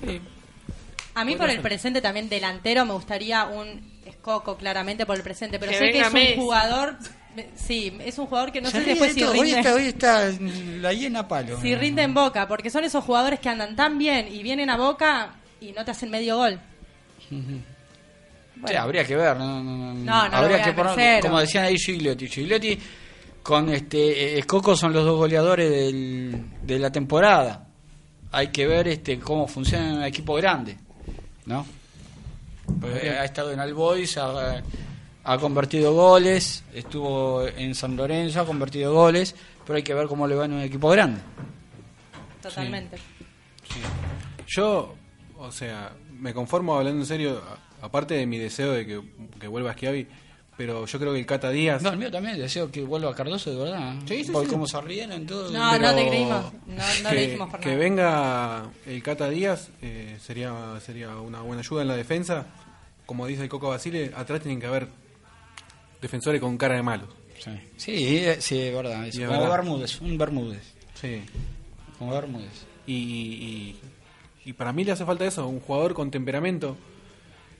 [0.05, 0.21] Sí.
[1.15, 5.59] A mí por el presente también delantero me gustaría un Escoco claramente por el presente,
[5.59, 6.35] pero Que sé que es un Messi.
[6.35, 6.97] jugador,
[7.55, 9.31] sí, es un jugador que no Se sé después de si todo.
[9.31, 10.29] Hoy rinde, está, hoy está
[10.81, 11.61] la llena a palo.
[11.61, 14.75] si rinde en Boca, porque son esos jugadores que andan tan bien y vienen a
[14.77, 16.59] Boca y no te hacen medio gol.
[18.67, 19.93] Sí, habría que ver, no, no, no.
[19.93, 21.21] No, no lo habría que poner, tercero.
[21.27, 22.79] como decían ahí Gigliotti, Gigliotti
[23.41, 23.97] con este
[24.35, 27.67] eh, Escoco son los dos goleadores del- de la temporada.
[28.31, 30.77] Hay que ver este cómo funciona en un equipo grande,
[31.45, 31.65] ¿no?
[32.79, 34.63] Porque ha estado en Albois, ha,
[35.25, 39.35] ha convertido goles, estuvo en San Lorenzo, ha convertido goles,
[39.65, 41.19] pero hay que ver cómo le va en un equipo grande.
[42.41, 42.97] Totalmente.
[44.47, 44.95] Yo,
[45.37, 47.41] o sea, me conformo hablando en serio,
[47.83, 49.01] aparte de mi deseo de que,
[49.39, 50.07] que vuelva Schiavi,
[50.55, 51.81] pero yo creo que el Cata Díaz...
[51.81, 53.95] No, el mío también, deseo que vuelva Cardoso de verdad.
[54.07, 54.51] Sí, sí, Por sí.
[54.51, 55.51] cómo se rieron todo.
[55.51, 57.79] No, pero no te creímos, no, no que, le dijimos por que nada.
[57.79, 62.45] venga el Cata Díaz eh, sería sería una buena ayuda en la defensa.
[63.05, 64.87] Como dice el Coco Basile, atrás tienen que haber
[66.01, 67.09] defensores con cara de malos.
[67.39, 69.05] Sí, sí, eh, sí, es verdad.
[69.07, 69.49] es como verdad.
[69.49, 70.73] Bermúdez, un Bermúdez.
[70.93, 71.21] Sí.
[71.99, 72.65] Como Bermúdez.
[72.87, 73.79] Y, y,
[74.45, 76.77] y para mí le hace falta eso, un jugador con temperamento.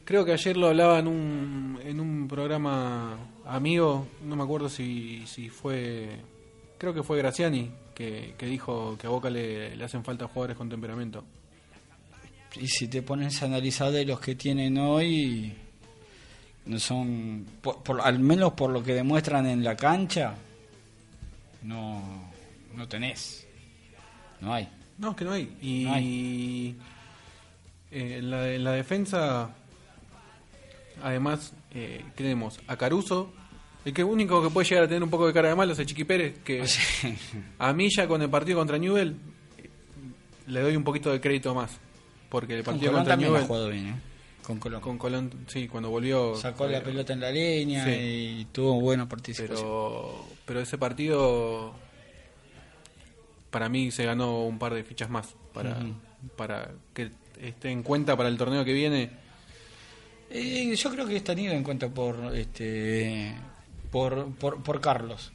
[0.05, 5.25] Creo que ayer lo hablaba en un, en un programa amigo, no me acuerdo si,
[5.27, 6.09] si fue,
[6.77, 10.57] creo que fue Graciani, que, que dijo que a Boca le, le hacen falta jugadores
[10.57, 11.23] con temperamento.
[12.59, 15.53] Y si te pones a analizar de los que tienen hoy,
[16.65, 20.35] no son, por, por- al menos por lo que demuestran en la cancha,
[21.63, 22.29] no,
[22.75, 23.47] no tenés.
[24.41, 24.67] No hay.
[24.97, 25.57] No, es que no hay.
[25.61, 26.75] Y No eh,
[28.17, 29.55] en, la, en la defensa,
[31.01, 33.31] además, eh, tenemos a Caruso,
[33.85, 35.79] el que único que puede llegar a tener un poco de cara de malo es
[35.79, 36.63] el Chiqui Pérez, que
[37.59, 39.15] a mí ya con el partido contra Newell
[40.47, 41.71] le doy un poquito de crédito más.
[42.29, 43.95] Porque el Con partido Colón contra también ha Newell, jugado bien, ¿eh?
[44.41, 44.81] Con Colón.
[44.81, 46.35] con Colón, sí, cuando volvió...
[46.35, 47.91] Sacó la eh, pelota en la línea Sí.
[48.41, 49.55] y tuvo buena participación.
[49.57, 51.73] pero, pero ese partido
[53.51, 55.77] para mí se ganó un par de fichas más para,
[56.35, 59.11] para que esté en cuenta para el torneo que viene.
[60.30, 63.36] Eh, yo creo que es tenido en cuenta por este
[63.91, 65.32] por, por, por Carlos.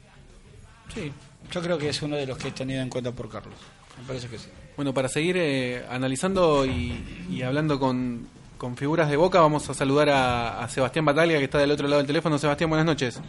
[0.93, 1.11] Sí.
[1.51, 3.55] Yo creo que es uno de los que es tenido en cuenta por Carlos.
[3.99, 4.49] Me parece que sí.
[4.75, 8.27] Bueno, para seguir eh, analizando y, y hablando con,
[8.57, 11.87] con figuras de boca, vamos a saludar a, a Sebastián Bataglia, que está del otro
[11.87, 12.37] lado del teléfono.
[12.37, 13.19] Sebastián, buenas noches.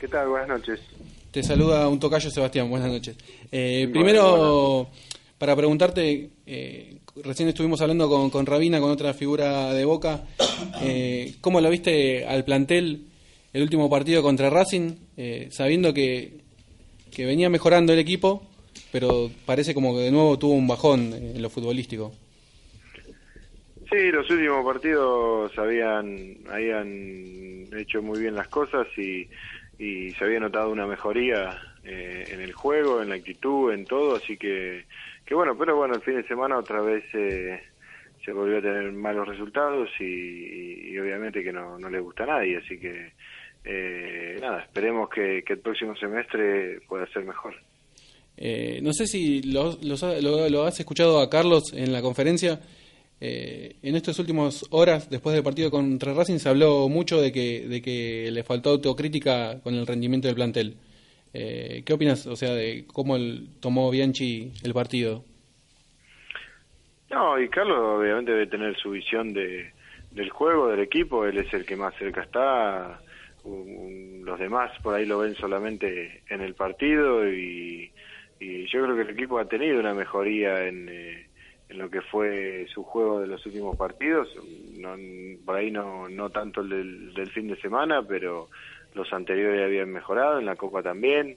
[0.00, 0.28] ¿Qué tal?
[0.28, 0.80] Buenas noches.
[1.30, 3.16] Te saluda un tocayo Sebastián, buenas noches.
[3.52, 4.90] Eh, primero,
[5.38, 10.24] para preguntarte, eh, recién estuvimos hablando con, con Rabina, con otra figura de Boca,
[10.82, 13.06] eh, ¿cómo lo viste al plantel
[13.52, 16.32] el último partido contra Racing, eh, sabiendo que,
[17.14, 18.42] que venía mejorando el equipo,
[18.92, 22.12] pero parece como que de nuevo tuvo un bajón en lo futbolístico?
[23.90, 29.28] Sí, los últimos partidos habían, habían hecho muy bien las cosas y,
[29.78, 34.16] y se había notado una mejoría eh, en el juego, en la actitud, en todo,
[34.16, 34.84] así que,
[35.26, 37.60] que bueno, pero bueno, el fin de semana otra vez eh,
[38.24, 42.56] se volvió a tener malos resultados y, obviamente que no, no le gusta a nadie,
[42.58, 43.12] así que
[43.64, 47.54] eh, nada, esperemos que, el próximo semestre pueda ser mejor.
[48.36, 52.60] Eh, no sé si lo, lo- lo has escuchado a Carlos en la conferencia.
[53.18, 57.66] Eh, en estas últimas horas, después del partido contra Racing, se habló mucho de que,
[57.66, 60.76] de que le faltó autocrítica con el rendimiento del plantel.
[61.38, 65.22] Eh, ¿Qué opinas, o sea, de cómo el- tomó Bianchi el partido?
[67.10, 69.70] No, y Carlos obviamente debe tener su visión de,
[70.12, 73.00] del juego, del equipo, él es el que más cerca está,
[73.44, 77.92] un- los demás por ahí lo ven solamente en el partido y,
[78.40, 81.26] y yo creo que el equipo ha tenido una mejoría en, eh,
[81.68, 84.28] en lo que fue su juego de los últimos partidos,
[84.78, 84.96] no,
[85.44, 88.48] por ahí no, no tanto el del, del fin de semana, pero
[88.96, 91.36] los anteriores habían mejorado, en la Copa también.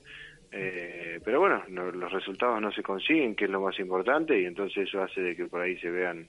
[0.51, 4.45] Eh, pero bueno, no- los resultados no se consiguen, que es lo más importante, y
[4.45, 6.27] entonces eso hace de que por ahí se vean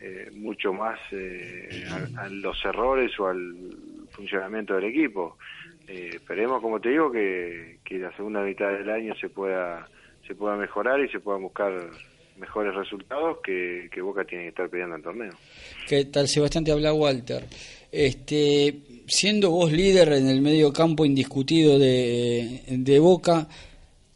[0.00, 1.84] eh, mucho más eh,
[2.16, 3.54] a, a, los errores o al
[4.10, 5.38] funcionamiento del equipo.
[5.86, 9.86] Eh, esperemos, como te digo, que, que la segunda mitad del año se pueda
[10.26, 11.72] se pueda mejorar y se puedan buscar
[12.38, 15.32] mejores resultados que, que Boca tiene que estar peleando el torneo.
[15.86, 16.64] ¿Qué tal, Sebastián?
[16.64, 17.44] Te habla Walter.
[17.92, 18.74] Este,
[19.06, 23.48] siendo vos líder en el medio campo indiscutido de, de Boca,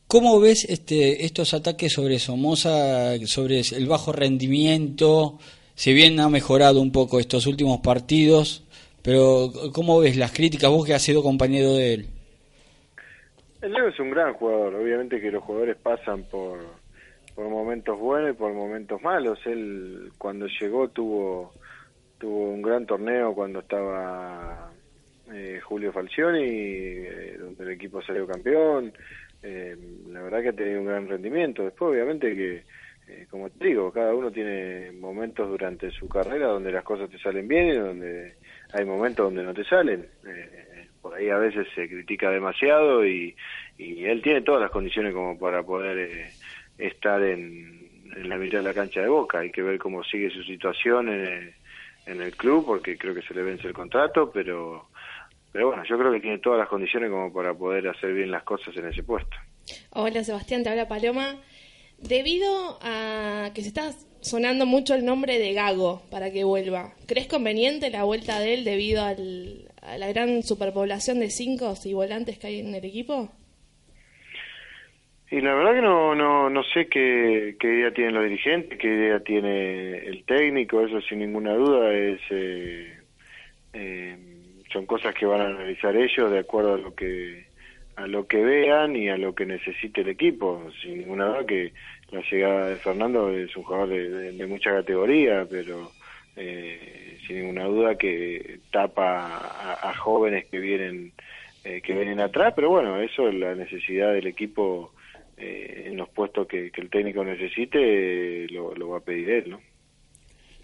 [0.06, 5.38] ¿cómo ves este, estos ataques sobre Somoza, sobre el bajo rendimiento?
[5.74, 8.64] Si bien ha mejorado un poco estos últimos partidos,
[9.02, 12.06] pero ¿cómo ves las críticas vos que has sido compañero de él?
[13.62, 16.60] El Leo es un gran jugador, obviamente que los jugadores pasan por,
[17.34, 19.38] por momentos buenos y por momentos malos.
[19.46, 21.52] Él cuando llegó tuvo
[22.18, 24.67] tuvo un gran torneo cuando estaba
[25.32, 28.92] eh, Julio Falcioni, eh, donde el equipo salió campeón.
[29.42, 29.76] Eh,
[30.08, 31.64] la verdad que ha tenido un gran rendimiento.
[31.64, 32.62] Después, obviamente que,
[33.08, 37.18] eh, como te digo, cada uno tiene momentos durante su carrera donde las cosas te
[37.18, 38.34] salen bien y donde
[38.72, 40.06] hay momentos donde no te salen.
[40.26, 43.34] Eh, por ahí a veces se critica demasiado y,
[43.78, 46.30] y él tiene todas las condiciones como para poder
[46.76, 49.38] estar en, en, la mitad de la cancha de Boca.
[49.38, 51.54] Hay que ver cómo sigue su situación en el,
[52.06, 54.88] en el club porque creo que se le vence el contrato, pero
[55.52, 58.42] pero bueno, yo creo que tiene todas las condiciones como para poder hacer bien las
[58.42, 59.36] cosas en ese puesto.
[59.90, 61.36] Hola Sebastián, te habla Paloma.
[61.98, 63.90] Debido a que se está
[64.20, 68.64] sonando mucho el nombre de Gago para que vuelva, ¿crees conveniente la vuelta de él
[68.64, 73.30] debido al, a la gran superpoblación de cinco y volantes que hay en el equipo?
[75.30, 78.86] Y la verdad que no no no sé qué, qué idea tienen los dirigentes, qué
[78.86, 82.98] idea tiene el técnico, eso sin ninguna duda es eh,
[83.74, 84.16] eh,
[84.72, 87.46] son cosas que van a analizar ellos de acuerdo a lo que
[87.96, 90.70] a lo que vean y a lo que necesite el equipo.
[90.80, 91.72] Sin ninguna duda que
[92.12, 95.90] la llegada de Fernando es un jugador de, mucha categoría, pero
[96.36, 101.12] eh, sin ninguna duda que tapa a, a jóvenes que vienen
[101.64, 104.92] eh, que vienen atrás, pero bueno, eso es la necesidad del equipo
[105.36, 109.50] eh, en los puestos que, que el técnico necesite, lo, lo, va a pedir él,
[109.50, 109.60] ¿no?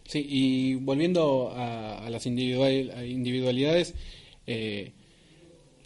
[0.05, 3.95] Sí, y volviendo a, a las individual, a individualidades,
[4.47, 4.93] eh,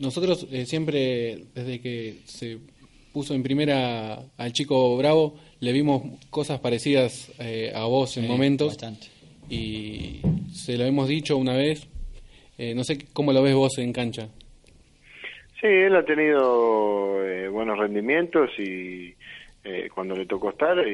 [0.00, 2.58] nosotros eh, siempre, desde que se
[3.12, 8.28] puso en primera al chico Bravo, le vimos cosas parecidas eh, a vos en Sí,
[8.28, 8.68] momentos.
[8.68, 9.06] bastante.
[9.48, 10.20] Y
[10.52, 11.88] se lo hemos dicho una vez.
[12.58, 14.28] Eh, no sé cómo lo ves vos en cancha.
[15.60, 19.14] Sí, él ha tenido eh, buenos rendimientos y
[19.64, 20.90] eh, cuando le tocó estar y,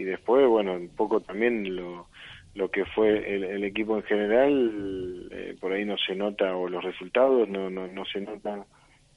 [0.00, 2.06] y, después, bueno, un poco también lo,
[2.54, 6.68] lo que fue el, el equipo en general, eh, por ahí no se nota, o
[6.68, 8.64] los resultados, no, no, no se notan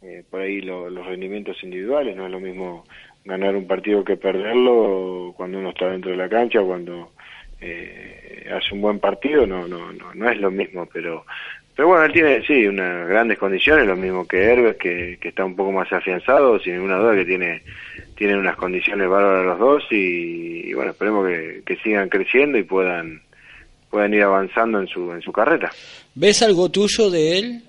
[0.03, 2.83] eh, por ahí lo, los rendimientos individuales, no es lo mismo
[3.23, 7.11] ganar un partido que perderlo cuando uno está dentro de la cancha, cuando
[7.61, 11.25] eh, hace un buen partido, no, no, no, no es lo mismo, pero
[11.75, 15.43] pero bueno, él tiene, sí, unas grandes condiciones, lo mismo que Herbes, que, que está
[15.43, 17.63] un poco más afianzado, sin ninguna duda que tiene
[18.15, 22.63] tienen unas condiciones bárbaras los dos y, y bueno, esperemos que, que, sigan creciendo y
[22.63, 23.21] puedan
[23.89, 25.71] puedan ir avanzando en su en su carrera.
[26.13, 27.63] ¿Ves algo tuyo de él?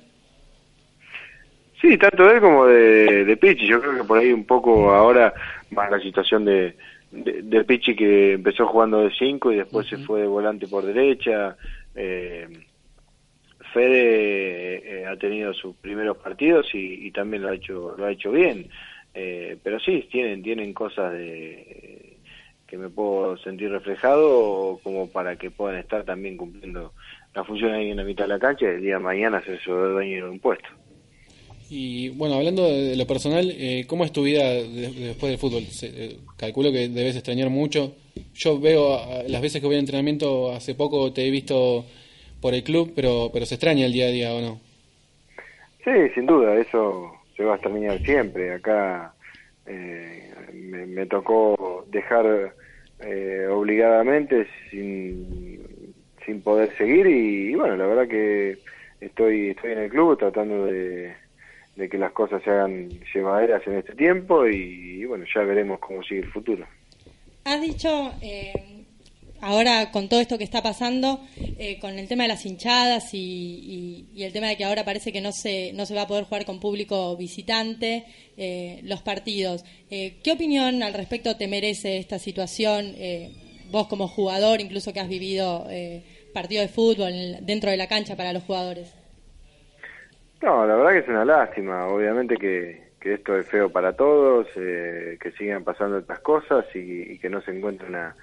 [1.81, 3.67] Sí, tanto de él como de, de Pichi.
[3.67, 5.33] Yo creo que por ahí un poco ahora
[5.71, 6.75] más la situación de,
[7.11, 9.99] de, de Pichi que empezó jugando de 5 y después uh -huh.
[9.99, 11.57] se fue de volante por derecha.
[11.95, 12.49] Eh,
[13.75, 18.31] Fede eh, ha tenido sus primeros partidos y, también lo ha hecho lo ha hecho
[18.31, 18.69] bien.
[19.13, 22.17] Eh, pero sí tienen tienen cosas de
[22.67, 26.93] que me puedo sentir reflejado como para que puedan estar también cumpliendo
[27.35, 29.61] la función ahí en la mitad de la cancha y el día de mañana ser
[29.67, 30.69] dueño de un puesto.
[31.69, 35.39] Y bueno hablando de lo personal eh, cómo es tu vida de, de después del
[35.39, 37.93] fútbol eh, calculo que debes extrañar mucho.
[38.35, 41.85] Yo veo las veces que voy a entrenamiento hace poco te he visto
[42.45, 44.61] por el club, pero pero se extraña el día a día o no.
[45.83, 48.53] Sí, sin duda, eso se va a extrañar siempre.
[48.53, 49.15] Acá
[49.65, 52.53] eh, me, me, tocó dejar
[53.01, 55.65] eh, obligadamente sin,
[56.27, 58.59] sin poder seguir y, y, bueno, la verdad que
[59.01, 61.15] estoy estoy en el club tratando de,
[61.77, 65.79] de que las cosas se hagan llevaderas en este tiempo y, y bueno, ya veremos
[65.79, 66.67] cómo sigue el futuro.
[67.47, 68.53] Has dicho eh,
[69.45, 71.21] ahora con todo esto que está pasando,
[71.59, 75.21] eh, con el tema de las hinchadas y, el tema de que ahora parece que
[75.21, 80.19] no se, no se va a poder jugar con público visitante eh, los partidos, eh,
[80.25, 82.95] ¿qué opinión al respecto te merece esta situación?
[82.97, 83.31] Eh,
[83.71, 85.67] vos como jugador, incluso que has vivido
[86.33, 88.95] partidos de fútbol dentro de la cancha para los jugadores.
[90.43, 94.47] No, la verdad que es una lástima, obviamente que, que esto es feo para todos,
[94.55, 98.15] que sigan pasando estas cosas y, y que no se encuentre una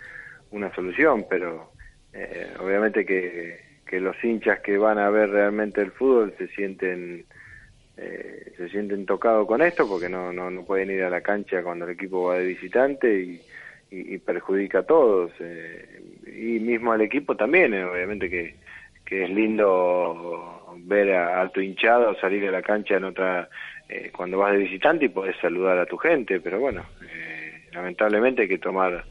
[0.52, 1.72] una solución, pero
[2.14, 7.26] eh, obviamente que, que los hinchas que van a ver realmente el fútbol se sienten
[7.98, 11.62] eh, se sienten tocados con esto porque no, no, no pueden ir a la cancha
[11.62, 13.42] cuando el equipo va de visitante y,
[14.20, 18.56] perjudica a todos eh, y mismo al equipo también eh, obviamente que,
[19.04, 23.50] que es lindo ver a, a tu hinchado salir a la cancha en otra
[23.90, 26.86] eh, cuando vas de visitante y podés saludar a tu gente pero bueno
[27.74, 29.04] lamentablemente hay que tomar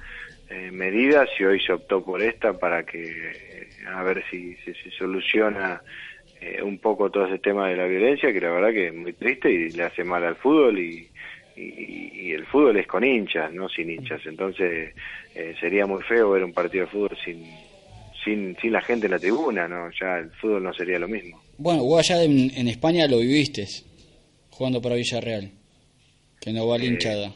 [0.50, 4.74] eh, medidas y hoy se optó por esta para que eh, a ver si si
[4.74, 5.80] se soluciona
[6.40, 9.12] eh, un poco todo ese tema de la violencia que la verdad que es muy
[9.12, 11.08] triste y le hace mal al fútbol y,
[11.56, 14.20] y, y el fútbol es con hinchas, no sin hinchas.
[14.26, 14.94] Entonces
[15.34, 17.44] eh, sería muy feo ver un partido de fútbol sin,
[18.24, 19.90] sin, sin la gente en la tribuna, ¿no?
[20.00, 21.42] Ya el fútbol no sería lo mismo.
[21.58, 23.66] Bueno, vos allá en, en España lo viviste,
[24.50, 25.50] jugando para Villarreal,
[26.40, 27.34] que no va la hinchada.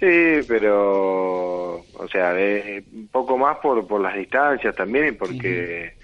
[0.00, 0.06] Sí,
[0.48, 2.32] pero, o sea,
[2.92, 5.94] un poco más por, por las distancias también y porque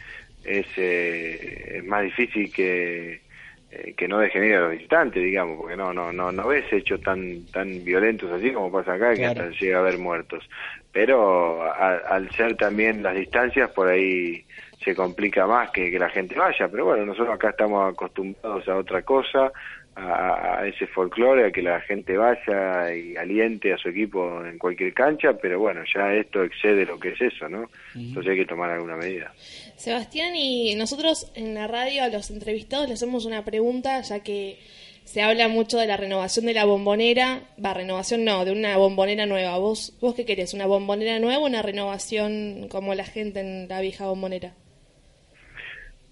[0.42, 3.22] es, eh, es más difícil que,
[3.68, 6.72] eh, que no dejen ir a los visitantes, digamos, porque no no no no ves
[6.72, 10.48] hechos tan tan violentos así como pasa acá, que hasta llega a haber muertos.
[10.92, 14.46] Pero a- al ser también las distancias, por ahí
[14.84, 18.76] se complica más que, que la gente vaya, pero bueno, nosotros acá estamos acostumbrados a
[18.76, 19.52] otra cosa,
[20.00, 24.58] a, a ese folclore, a que la gente vaya y aliente a su equipo en
[24.58, 27.70] cualquier cancha, pero bueno, ya esto excede lo que es eso, ¿no?
[27.94, 29.32] Entonces hay que tomar alguna medida.
[29.76, 34.58] Sebastián, y nosotros en la radio a los entrevistados le hacemos una pregunta, ya que
[35.04, 39.26] se habla mucho de la renovación de la bombonera, va, renovación no, de una bombonera
[39.26, 39.58] nueva.
[39.58, 40.54] ¿Vos, vos qué querés?
[40.54, 44.54] ¿Una bombonera nueva o una renovación como la gente en la vieja bombonera?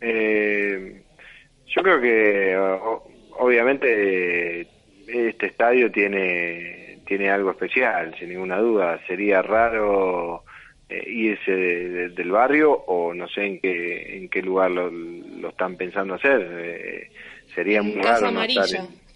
[0.01, 1.03] Eh,
[1.67, 2.57] yo creo que
[3.39, 4.67] obviamente
[5.07, 9.01] este estadio tiene tiene algo especial, sin ninguna duda.
[9.07, 10.45] Sería raro
[10.91, 14.91] eh, irse de- de- del barrio o no sé en qué en qué lugar lo,
[14.91, 16.47] lo están pensando hacer.
[16.51, 17.09] Eh,
[17.55, 18.79] sería muy Casa raro no estar Amarilla.
[18.93, 19.09] en-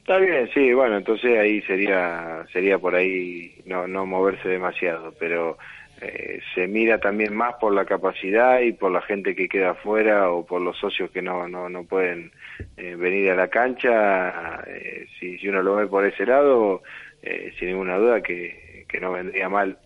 [0.00, 5.56] Está bien, sí, bueno, entonces ahí sería sería por ahí no no moverse demasiado, pero
[6.00, 10.30] eh, se mira también más por la capacidad y por la gente que queda afuera
[10.30, 12.32] o por los socios que no no no pueden
[12.76, 14.62] eh, venir a la cancha.
[14.66, 16.82] eh, si si uno lo ve por ese lado,
[17.22, 19.78] eh, sin ninguna duda que que no vendría mal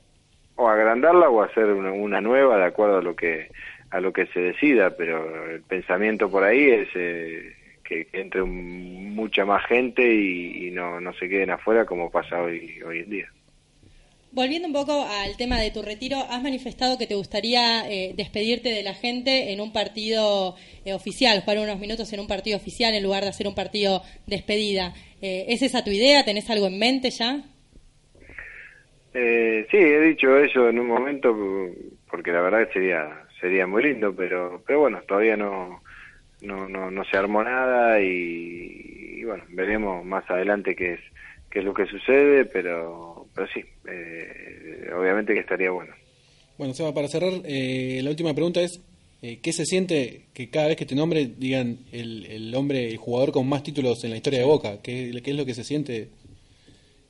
[0.57, 3.49] o agrandarla o hacer una, una nueva de acuerdo a lo que
[3.91, 9.65] a lo que se decida, pero el pensamiento por ahí es que, entre mucha más
[9.67, 13.34] gente y, y no, no se queden afuera como pasa hoy hoy en día.
[14.35, 18.71] Volviendo un poco al tema de tu retiro, has manifestado que te gustaría eh, despedirte
[18.71, 22.95] de la gente en un partido eh, oficial, jugar unos minutos en un partido oficial
[22.95, 24.93] en lugar de hacer un partido despedida.
[25.23, 26.25] Eh, ¿Es esa tu idea?
[26.25, 27.45] ¿Tenés algo en mente ya?
[29.15, 31.33] Eh, sí, he dicho eso en un momento
[32.11, 33.07] porque la verdad sería
[33.41, 35.81] sería muy lindo, pero pero bueno, todavía no
[36.43, 41.01] no no, no se armó nada y, y bueno, veremos más adelante qué es
[41.53, 45.93] qué es lo que sucede, pero pero sí, eh, obviamente que estaría bueno.
[46.57, 48.81] Bueno, Seba, para cerrar, eh, la última pregunta es,
[49.23, 52.97] eh, ¿qué se siente que cada vez que te nombre digan el, el hombre, el
[52.97, 54.81] jugador con más títulos en la historia de Boca?
[54.83, 56.09] ¿Qué, qué es lo que se siente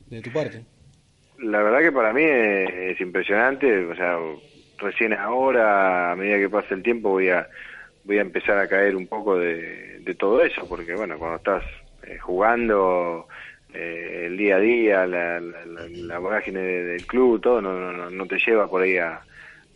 [0.07, 0.63] de tu parte?
[1.39, 4.17] La verdad que para mí es, es impresionante, o sea,
[4.79, 7.47] recién ahora, a medida que pasa el tiempo, voy a
[8.05, 11.65] voy a empezar a caer un poco de, de todo eso, porque bueno, cuando estás
[12.07, 13.27] eh, jugando
[13.75, 17.73] eh, el día a día, la, la, la, la vorágine de- del club, todo, no,
[17.79, 19.21] no, no- no te lleva por ahí a,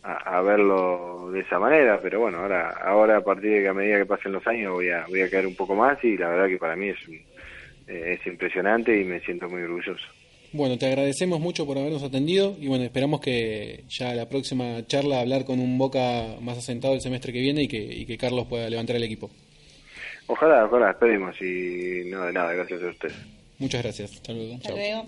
[0.03, 3.73] a, a verlo de esa manera, pero bueno, ahora ahora a partir de que a
[3.73, 6.29] medida que pasen los años voy a voy a caer un poco más y la
[6.29, 6.97] verdad que para mí es
[7.87, 10.05] eh, es impresionante y me siento muy orgulloso.
[10.51, 15.19] Bueno, te agradecemos mucho por habernos atendido y bueno, esperamos que ya la próxima charla
[15.19, 18.47] hablar con un Boca más asentado el semestre que viene y que, y que Carlos
[18.49, 19.29] pueda levantar el equipo.
[20.27, 23.15] Ojalá, ojalá, esperemos y no de nada, gracias a ustedes.
[23.59, 24.11] Muchas gracias.
[24.13, 24.55] Hasta luego.
[24.55, 24.77] Hasta Chao.
[24.77, 25.05] luego.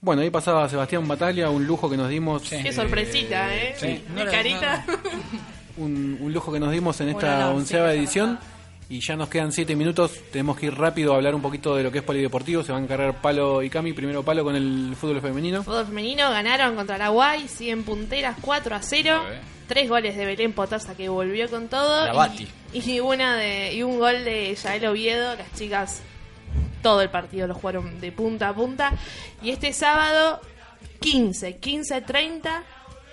[0.00, 2.42] Bueno, ahí pasaba Sebastián Bataglia, un lujo que nos dimos.
[2.50, 3.74] Qué eh, sorpresita, ¿eh?
[3.78, 4.02] sí.
[4.10, 4.84] Mi No la- carita.
[5.78, 8.38] un, un lujo que nos dimos en esta honor, onceava sí, edición.
[8.90, 10.12] Y ya nos quedan siete minutos.
[10.30, 12.62] Tenemos que ir rápido a hablar un poquito de lo que es polideportivo.
[12.62, 13.94] Se van a encargar Palo y Cami.
[13.94, 15.62] Primero Palo con el fútbol femenino.
[15.62, 19.20] Fútbol femenino ganaron contra la Guay, siguen punteras 4 a 0.
[19.22, 19.40] Muy bien.
[19.66, 22.04] Tres goles de Belén Potasa que volvió con todo.
[22.04, 22.48] La y- Bati.
[22.74, 25.34] Y, una de, y un gol de Yael Oviedo.
[25.34, 26.02] Las chicas
[26.84, 28.92] todo el partido lo jugaron de punta a punta.
[29.42, 30.38] Y este sábado,
[31.00, 32.62] 15, 15-30,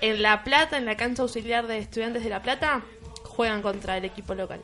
[0.02, 2.84] en La Plata, en la cancha auxiliar de Estudiantes de La Plata,
[3.24, 4.62] juegan contra el equipo local.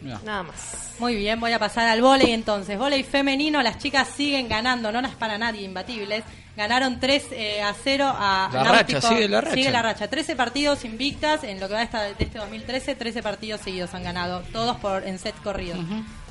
[0.00, 0.94] Nada más.
[1.00, 2.78] Muy bien, voy a pasar al vóley entonces.
[2.78, 6.22] Vóley femenino, las chicas siguen ganando, no las para nadie imbatibles.
[6.58, 8.96] Ganaron 3 eh, a 0 a La Náutico.
[8.98, 9.54] racha, sigue la racha.
[9.54, 10.08] Sigue la racha.
[10.08, 12.96] 13 partidos invictas en lo que va de este 2013.
[12.96, 14.42] 13 partidos seguidos han ganado.
[14.52, 15.78] Todos por en set corridos.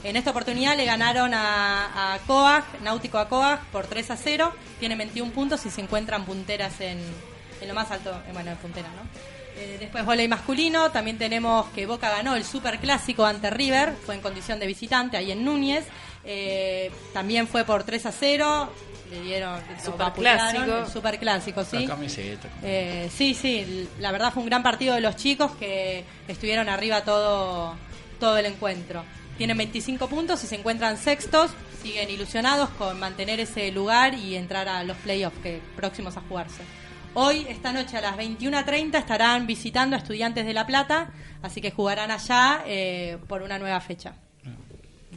[0.04, 4.52] En esta oportunidad le ganaron a, a Coag, Náutico a Coag, por 3 a 0.
[4.80, 7.00] Tienen 21 puntos y se encuentran punteras en,
[7.62, 8.12] en lo más alto.
[8.28, 9.04] eh, bueno, en punteras, ¿no?
[9.60, 14.14] Eh, después volei masculino, también tenemos que Boca ganó el super clásico ante River, fue
[14.14, 15.86] en condición de visitante ahí en Núñez,
[16.30, 18.70] Eh, también fue por 3 a 0,
[19.10, 19.60] le dieron
[19.98, 21.80] vapulearon, el super clásico, sí.
[21.80, 22.48] La camiseta.
[22.64, 27.02] Eh, sí, sí, la verdad fue un gran partido de los chicos que estuvieron arriba
[27.02, 27.76] todo,
[28.20, 29.04] todo el encuentro.
[29.38, 31.52] Tienen 25 puntos y se encuentran sextos,
[31.82, 36.64] siguen ilusionados con mantener ese lugar y entrar a los playoffs que próximos a jugarse.
[37.14, 41.72] Hoy, esta noche a las 21.30 estarán visitando a Estudiantes de La Plata, así que
[41.72, 44.14] jugarán allá eh, por una nueva fecha.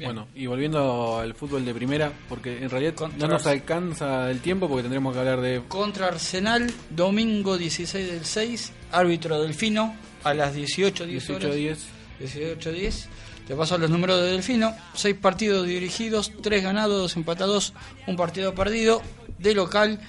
[0.07, 4.41] Bueno, y volviendo al fútbol de primera, porque en realidad Contra- no nos alcanza el
[4.41, 5.63] tiempo porque tendremos que hablar de...
[5.69, 9.95] Contra Arsenal, domingo 16 del 6, árbitro Delfino,
[10.25, 11.55] a las 18.10 horas.
[11.57, 11.77] 18-10.
[12.21, 13.07] 18-10.
[13.47, 14.75] Te paso los números de Delfino.
[14.95, 17.73] Seis partidos dirigidos, tres ganados, dos empatados,
[18.07, 19.03] un partido perdido.
[19.39, 20.01] De local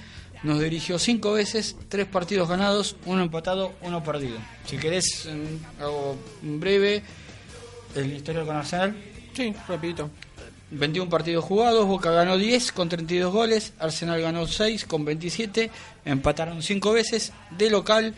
[0.43, 4.37] nos dirigió cinco veces, tres partidos ganados, uno empatado, uno perdido.
[4.65, 5.27] Si querés,
[5.79, 7.01] hago breve
[7.95, 8.95] el historial con Arsenal.
[9.33, 10.09] Sí, rapidito.
[10.71, 15.69] 21 partidos jugados, Boca ganó 10 con 32 goles, Arsenal ganó 6 con 27,
[16.05, 18.15] empataron 5 veces, de local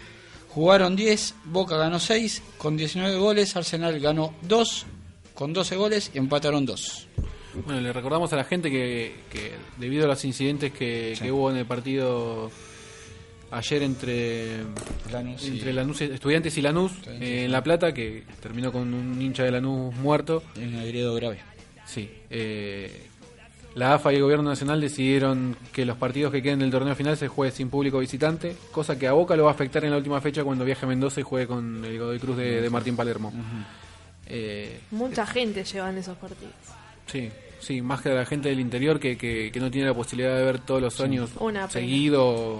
[0.49, 4.85] jugaron 10, Boca ganó 6 con 19 goles, Arsenal ganó 2
[5.33, 7.07] con 12 goles y empataron 2.
[7.65, 11.49] Bueno, le recordamos a la gente que, que debido a los incidentes que, que hubo
[11.49, 12.51] en el partido
[13.53, 14.57] ayer entre
[15.11, 19.21] Lanús y- entre Lanús, estudiantes y Lanús eh, en La Plata, que terminó con un
[19.21, 20.43] hincha de Lanús muerto.
[20.55, 21.39] Es un agredo grave.
[21.85, 22.09] Sí.
[22.29, 23.07] eh,
[23.75, 27.17] la AFA y el Gobierno Nacional decidieron que los partidos que queden del torneo final
[27.17, 29.97] se juegue sin público visitante, cosa que a Boca lo va a afectar en la
[29.97, 32.95] última fecha cuando viaje a Mendoza y juegue con el Godoy Cruz de, de Martín
[32.95, 33.33] Palermo.
[34.27, 36.53] Eh, Mucha gente lleva en esos partidos.
[37.07, 37.29] Sí,
[37.59, 40.43] sí, más que la gente del interior que, que, que no tiene la posibilidad de
[40.45, 41.31] ver todos los años
[41.69, 42.59] seguido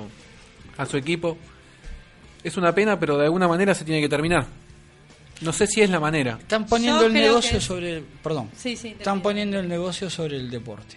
[0.77, 1.37] a su equipo.
[2.43, 4.45] Es una pena, pero de alguna manera se tiene que terminar.
[5.41, 6.37] No sé si es la manera.
[6.39, 8.01] Están poniendo Yo el negocio que- sobre...
[8.21, 8.49] Perdón.
[8.55, 8.89] Sí, sí.
[8.89, 9.23] Están pido.
[9.23, 10.95] poniendo el negocio sobre el deporte.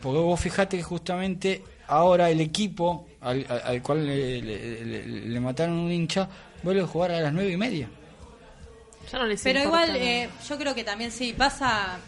[0.00, 5.06] Porque vos fijate que justamente ahora el equipo al, al- al cual le, le- le-
[5.28, 6.28] le mataron un hincha
[6.62, 7.88] vuelve a jugar a las nueve y media.
[9.12, 11.98] Ya no les Pero importa igual, eh, yo creo que también sí, pasa,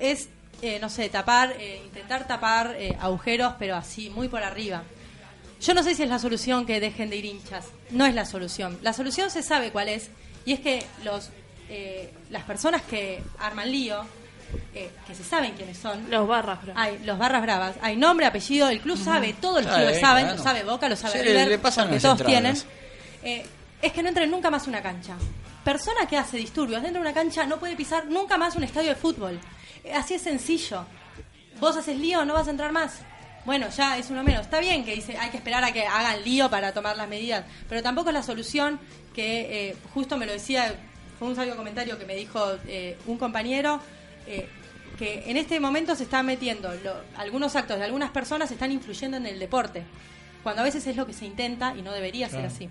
[0.00, 0.28] es,
[0.62, 4.82] eh, no sé, tapar, eh, intentar tapar eh, agujeros, pero así, muy por arriba.
[5.60, 7.66] Yo no sé si es la solución que dejen de ir hinchas.
[7.90, 8.78] No es la solución.
[8.82, 10.10] La solución se sabe cuál es,
[10.44, 11.30] y es que los
[11.68, 14.02] eh, las personas que arman lío,
[14.74, 16.72] eh, que se saben quiénes son, Los barras, bro.
[16.76, 20.24] hay los barras bravas, hay nombre, apellido, el club sabe, todos los Sabe, clubes saben,
[20.24, 20.38] claro.
[20.38, 22.64] lo sabe Boca, lo sabe Sí, River, le pasan porque las todos entradas.
[23.22, 23.38] tienen.
[23.40, 23.46] Eh,
[23.82, 25.14] es que no entren nunca más a una cancha.
[25.64, 28.88] Persona que hace disturbios dentro de una cancha no puede pisar nunca más un estadio
[28.90, 29.38] de fútbol.
[29.84, 30.84] Eh, así es sencillo.
[31.60, 33.00] Vos haces lío, no vas a entrar más.
[33.48, 34.42] Bueno, ya es uno menos.
[34.42, 37.46] Está bien que dice hay que esperar a que hagan lío para tomar las medidas,
[37.66, 38.78] pero tampoco es la solución
[39.14, 40.74] que eh, justo me lo decía,
[41.18, 43.80] fue un sabio comentario que me dijo eh, un compañero,
[44.26, 44.46] eh,
[44.98, 49.16] que en este momento se están metiendo, lo- algunos actos de algunas personas están influyendo
[49.16, 49.82] en el deporte,
[50.42, 52.68] cuando a veces es lo que se intenta y no debería ser así.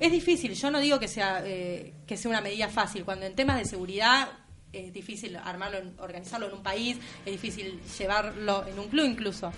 [0.00, 3.34] Es difícil, yo no digo que sea, eh, que sea una medida fácil, cuando en
[3.34, 4.26] temas de seguridad
[4.72, 6.96] es difícil armarlo, organizarlo en un país,
[7.26, 9.52] es difícil llevarlo en un club incluso,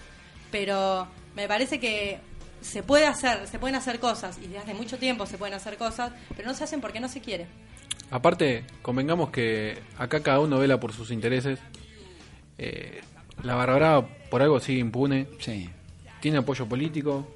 [0.51, 2.19] pero me parece que
[2.61, 5.77] se puede hacer, se pueden hacer cosas y desde hace mucho tiempo se pueden hacer
[5.79, 7.47] cosas, pero no se hacen porque no se quiere.
[8.11, 11.59] Aparte, convengamos que acá cada uno vela por sus intereses.
[12.59, 13.01] Eh,
[13.43, 15.27] la barra brava por algo sigue impune.
[15.39, 15.71] Sí.
[16.21, 17.27] Tiene apoyo político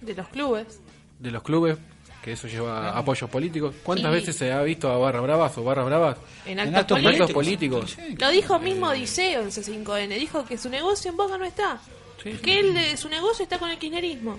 [0.00, 0.80] De los clubes.
[1.20, 1.76] de los clubes,
[2.22, 3.74] que eso lleva apoyos políticos.
[3.84, 6.98] ¿Cuántas Y- veces se ha visto a barra bravas o barras bravas En En actos,
[6.98, 7.20] en políticos.
[7.30, 7.96] actos políticos?
[8.18, 10.18] Lo dijo mismo Odiseo en C5N.
[10.18, 11.78] Dijo que su negocio en Boca no está.
[12.24, 12.38] Sí, sí.
[12.38, 14.38] Que él, de- su negocio está con el kirchnerismo.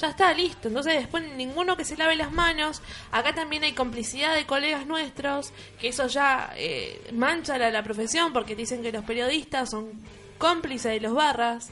[0.00, 0.68] Ya está, listo.
[0.68, 2.82] Entonces después ninguno que se lave las manos.
[3.12, 8.32] Acá también hay complicidad de colegas nuestros, que eso ya eh, mancha la, la profesión
[8.32, 9.92] porque dicen que los periodistas son
[10.36, 11.68] cómplices de los barras.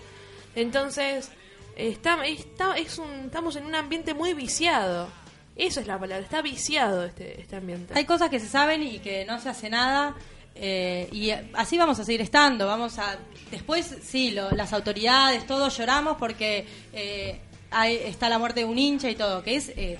[0.55, 1.31] Entonces,
[1.77, 5.09] está, está, es un, estamos en un ambiente muy viciado.
[5.57, 7.93] Eso es la palabra, está viciado este, este ambiente.
[7.97, 10.15] Hay cosas que se saben y que no se hace nada.
[10.55, 12.67] Eh, y así vamos a seguir estando.
[12.67, 13.17] Vamos a
[13.51, 17.39] después sí, lo- las autoridades, todos lloramos porque eh,
[17.71, 19.99] hay, está la muerte de un hincha y todo, que es eh,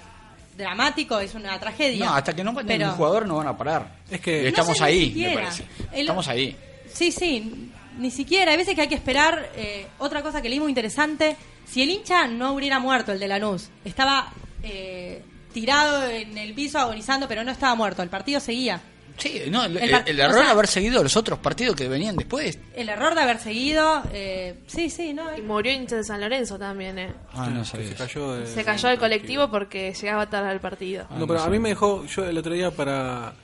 [0.57, 2.05] dramático, es una tragedia.
[2.07, 3.97] No, hasta que no maten Pero- un jugador no van a parar.
[4.11, 5.65] Es que- estamos sé, ahí, me parece.
[5.93, 6.57] El- Estamos ahí.
[6.93, 8.53] Sí, sí, ni siquiera.
[8.53, 9.51] Hay veces que hay que esperar.
[9.57, 11.37] eh, otra cosa que leí muy interesante,
[11.67, 14.33] Si el hincha no hubiera muerto, el de Lanús, estaba
[14.63, 18.81] eh, tirado en el piso agonizando, pero no estaba muerto, el partido seguía.
[19.17, 21.89] Sí, no, el, El el o error sea- de haber seguido los otros partidos que
[21.89, 22.59] venían después.
[22.75, 25.37] El error de haber seguido, eh, sí, sí, no.
[25.37, 27.13] Y murió hincha de San Lorenzo también, ¿eh?
[27.33, 27.89] Ah, no sabía.
[27.89, 31.07] se cayó, de- Se cayó del colectivo porque llegaba tarde al partido.
[31.09, 33.35] Ah, No, no pero a mí me dejó, yo el otro día para,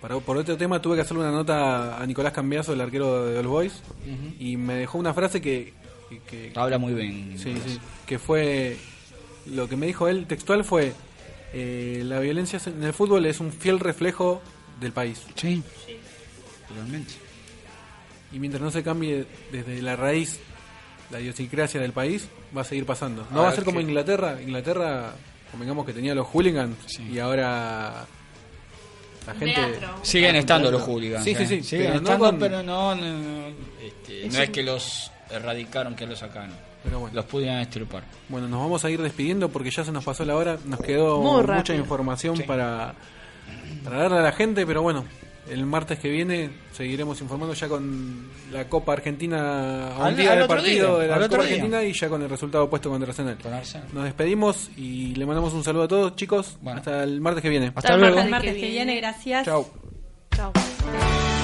[0.00, 3.38] para por otro tema tuve que hacerle una nota a Nicolás Cambiazo, el arquero de
[3.38, 3.82] All Boys,
[4.38, 5.72] y me dejó una frase que,
[6.08, 7.36] que, que- Habla muy bien.
[7.38, 8.76] sí, sí, que fue,
[9.46, 10.92] lo que me dijo él textual fue,
[11.52, 14.40] eh, la violencia en el fútbol es un fiel reflejo
[14.80, 15.62] del país, Sí.
[16.68, 17.12] Totalmente.
[18.32, 20.38] y mientras no se cambie desde la raíz
[21.10, 22.26] la idiosincrasia del país,
[22.56, 23.26] va a seguir pasando.
[23.30, 25.12] No va a ser como Inglaterra, Inglaterra,
[25.50, 27.02] convengamos que tenía los hooligans, Sí.
[27.12, 28.06] y ahora
[29.26, 29.54] la gente...
[29.54, 29.98] Teatro.
[30.02, 31.22] Siguen estando los hooligans.
[31.24, 31.46] Sí, sí, ¿eh?
[31.46, 33.46] sí, Siguen pero no estando, con- pero no, no, no,
[33.82, 36.54] este, no es que los erradicaron, que los sacaron.
[36.84, 37.14] Pero bueno.
[37.14, 38.02] Los pudieran extirpar.
[38.28, 40.58] Bueno, nos vamos a ir despidiendo porque ya se nos pasó la hora.
[40.64, 42.94] Nos quedó mucha información para,
[43.84, 45.04] para darle a la gente, pero bueno,
[45.48, 50.30] el martes que viene seguiremos informando ya con la Copa Argentina a un Al- día
[50.30, 51.54] al del otro partido día, de la Copa día.
[51.54, 53.38] Argentina y ya con el resultado puesto contra Arsenal.
[53.42, 53.88] Con Arsenal.
[53.92, 56.58] Nos despedimos y le mandamos un saludo a todos, chicos.
[56.60, 56.78] Bueno.
[56.78, 57.72] Hasta el martes que viene.
[57.74, 58.14] Hasta el luego.
[58.16, 58.70] martes El martes que viene.
[58.72, 59.44] viene, gracias.
[59.44, 59.66] Chao.